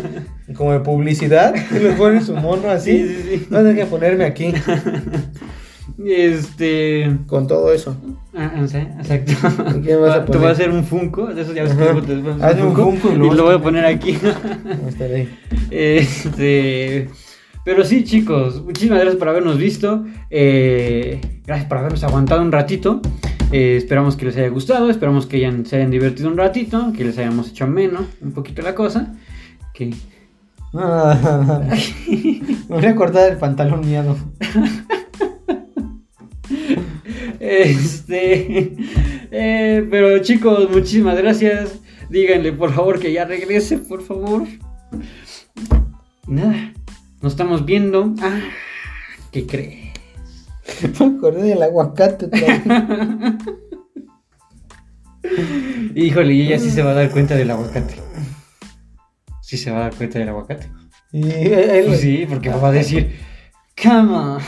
[0.56, 3.48] como de publicidad, y le ponen su mono así, Sí, sí, sí.
[3.50, 4.54] vas a tener que ponerme aquí
[6.06, 7.18] Este...
[7.28, 7.96] con todo eso.
[8.34, 9.34] Ah, no sé, exacto.
[9.84, 12.64] ¿Qué vas a Te voy a hacer un Funko, de esos ya ves que Hazme
[12.64, 14.18] un Funko y lo y voy a poner aquí.
[14.24, 15.30] Va a estar ahí.
[15.72, 17.10] Este...
[17.66, 20.06] Pero sí, chicos, muchísimas gracias por habernos visto.
[20.30, 23.02] Eh, gracias por habernos aguantado un ratito.
[23.52, 27.04] Eh, esperamos que les haya gustado, esperamos que hayan, se hayan divertido un ratito, que
[27.04, 29.16] les hayamos hecho menos un poquito la cosa.
[29.74, 29.88] Que...
[30.74, 30.82] Me
[32.68, 34.16] voy a cortar el pantalón miado.
[37.46, 38.76] Este.
[39.32, 41.80] Eh, pero chicos, muchísimas gracias.
[42.10, 44.44] Díganle por favor que ya regrese, por favor.
[46.28, 46.74] Nada,
[47.22, 48.14] nos estamos viendo.
[48.22, 48.40] Ah,
[49.32, 49.92] ¿qué crees?
[51.00, 52.30] Me acordé del aguacate.
[55.96, 57.96] Híjole, y ella sí se va a dar cuenta del aguacate.
[59.42, 60.70] Sí se va a dar cuenta del aguacate.
[61.12, 63.16] Y él, Pues sí, porque va a decir,
[63.82, 64.40] come on,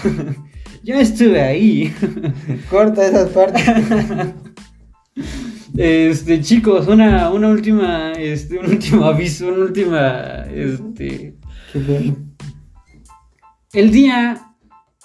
[0.87, 1.93] yo estuve ahí.
[2.69, 3.63] corta esas partes.
[5.75, 11.35] Este, chicos, una, una última, este, un último aviso, una última, este,
[11.71, 12.15] Qué feo.
[13.73, 14.53] el día,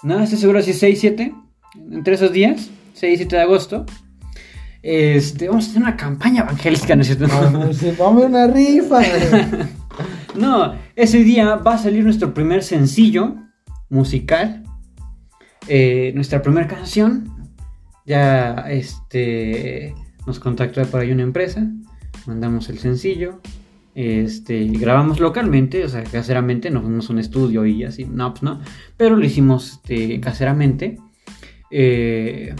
[0.01, 1.35] no estoy seguro si es 6, 7,
[1.91, 3.85] entre esos días, 6 y 7 de agosto,
[4.81, 7.27] este, vamos a hacer una campaña evangélica, ¿no es cierto?
[7.27, 8.99] Vamos, vamos a una rifa.
[10.35, 13.35] No, ese día va a salir nuestro primer sencillo
[13.89, 14.62] musical,
[15.67, 17.29] eh, nuestra primera canción.
[18.05, 19.95] Ya este
[20.27, 21.67] nos contactó por ahí una empresa,
[22.25, 23.39] mandamos el sencillo,
[23.95, 28.61] este grabamos localmente, o sea, caseramente, no fuimos un estudio y así, no, pues no,
[28.97, 30.97] pero lo hicimos este, caseramente.
[31.71, 32.55] Eh,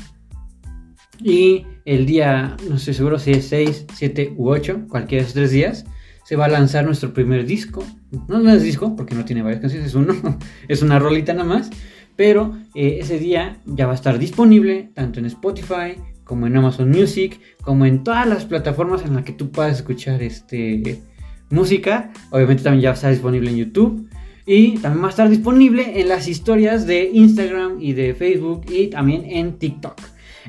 [1.22, 5.34] y el día, no estoy seguro si es 6, 7 u 8, cualquiera de esos
[5.34, 5.86] tres días,
[6.26, 7.84] se va a lanzar nuestro primer disco.
[8.28, 10.14] No, no es disco, porque no tiene varias canciones, es uno,
[10.68, 11.70] es una rolita nada más.
[12.16, 16.90] Pero eh, ese día ya va a estar disponible tanto en Spotify como en Amazon
[16.90, 21.02] Music, como en todas las plataformas en las que tú puedas escuchar este,
[21.50, 22.12] música.
[22.32, 24.10] Obviamente también ya estar disponible en YouTube.
[24.46, 28.88] Y también va a estar disponible en las historias de Instagram y de Facebook y
[28.88, 30.02] también en TikTok.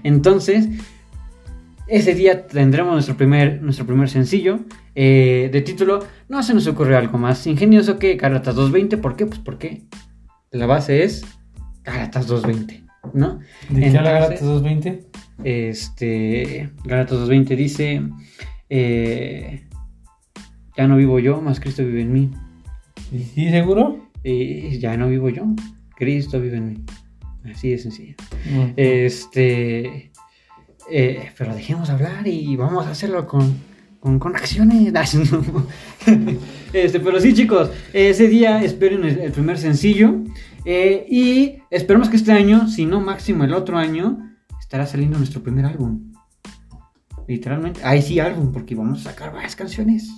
[0.03, 0.69] Entonces,
[1.87, 4.61] ese día tendremos nuestro primer, nuestro primer sencillo
[4.97, 6.05] eh, de título.
[6.29, 8.97] No se nos ocurrió algo más ingenioso que Caratas 220.
[8.99, 9.27] ¿Por qué?
[9.27, 9.83] Pues porque
[10.51, 11.25] la base es
[11.85, 12.83] Caratas 220,
[13.13, 13.41] ¿no?
[13.69, 15.05] ¿De qué habla Galatas 220?
[15.45, 18.03] Este, Galatas 220 dice,
[18.71, 19.69] eh,
[20.77, 22.31] ya no vivo yo, más Cristo vive en mí.
[23.11, 24.11] ¿Sí, seguro?
[24.23, 25.45] Y ya no vivo yo,
[25.95, 26.85] Cristo vive en mí.
[27.45, 28.15] Así de sencillo.
[28.77, 30.11] Este,
[30.91, 33.59] eh, pero dejemos hablar y vamos a hacerlo con,
[34.01, 34.93] con, con acciones.
[35.31, 35.67] No.
[36.73, 40.17] Este, pero sí, chicos, ese día esperen el, el primer sencillo.
[40.65, 44.19] Eh, y esperemos que este año, si no máximo el otro año,
[44.61, 46.13] estará saliendo nuestro primer álbum.
[47.27, 47.81] Literalmente.
[47.85, 50.11] Ahí sí, álbum, porque vamos a sacar varias canciones.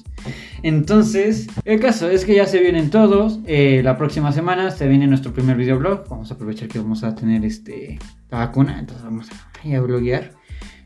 [0.63, 3.39] Entonces, el caso es que ya se vienen todos.
[3.47, 6.09] eh, la próxima semana se viene nuestro primer videoblog.
[6.09, 7.99] Vamos a aprovechar que vamos a tener este
[8.29, 8.81] la vacuna.
[8.81, 10.33] Entonces vamos a, a bloguear.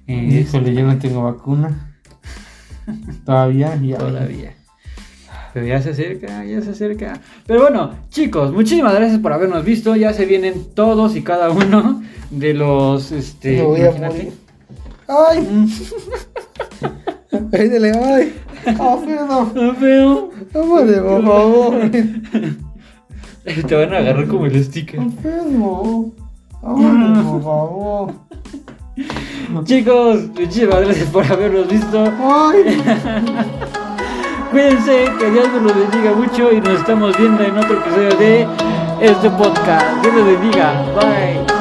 [0.06, 2.00] Eh, Híjole, yo no tengo vacuna.
[3.24, 3.96] Todavía, ya.
[3.96, 4.59] Todavía.
[5.52, 7.20] Pero ya se acerca, ya se acerca.
[7.46, 9.96] Pero bueno, chicos, muchísimas gracias por habernos visto.
[9.96, 13.10] Ya se vienen todos y cada uno de los.
[13.12, 14.32] Este, Me voy a morir.
[15.08, 15.48] ¡Ay!
[17.52, 18.34] Ay.
[18.78, 20.30] Alfredo, Ah, feo.
[20.54, 21.90] ámale, por favor.
[23.66, 25.00] Te van a agarrar como el sticker.
[25.00, 26.12] Alfredo,
[26.62, 28.12] ámale, por favor.
[29.64, 32.04] Chicos, muchísimas gracias por habernos visto.
[32.20, 32.80] Ay.
[34.50, 38.48] Cuídense, que Dios los bendiga mucho y nos estamos viendo en otro episodio de
[39.00, 40.02] este podcast.
[40.02, 40.72] Dios los bendiga.
[40.96, 41.59] Bye.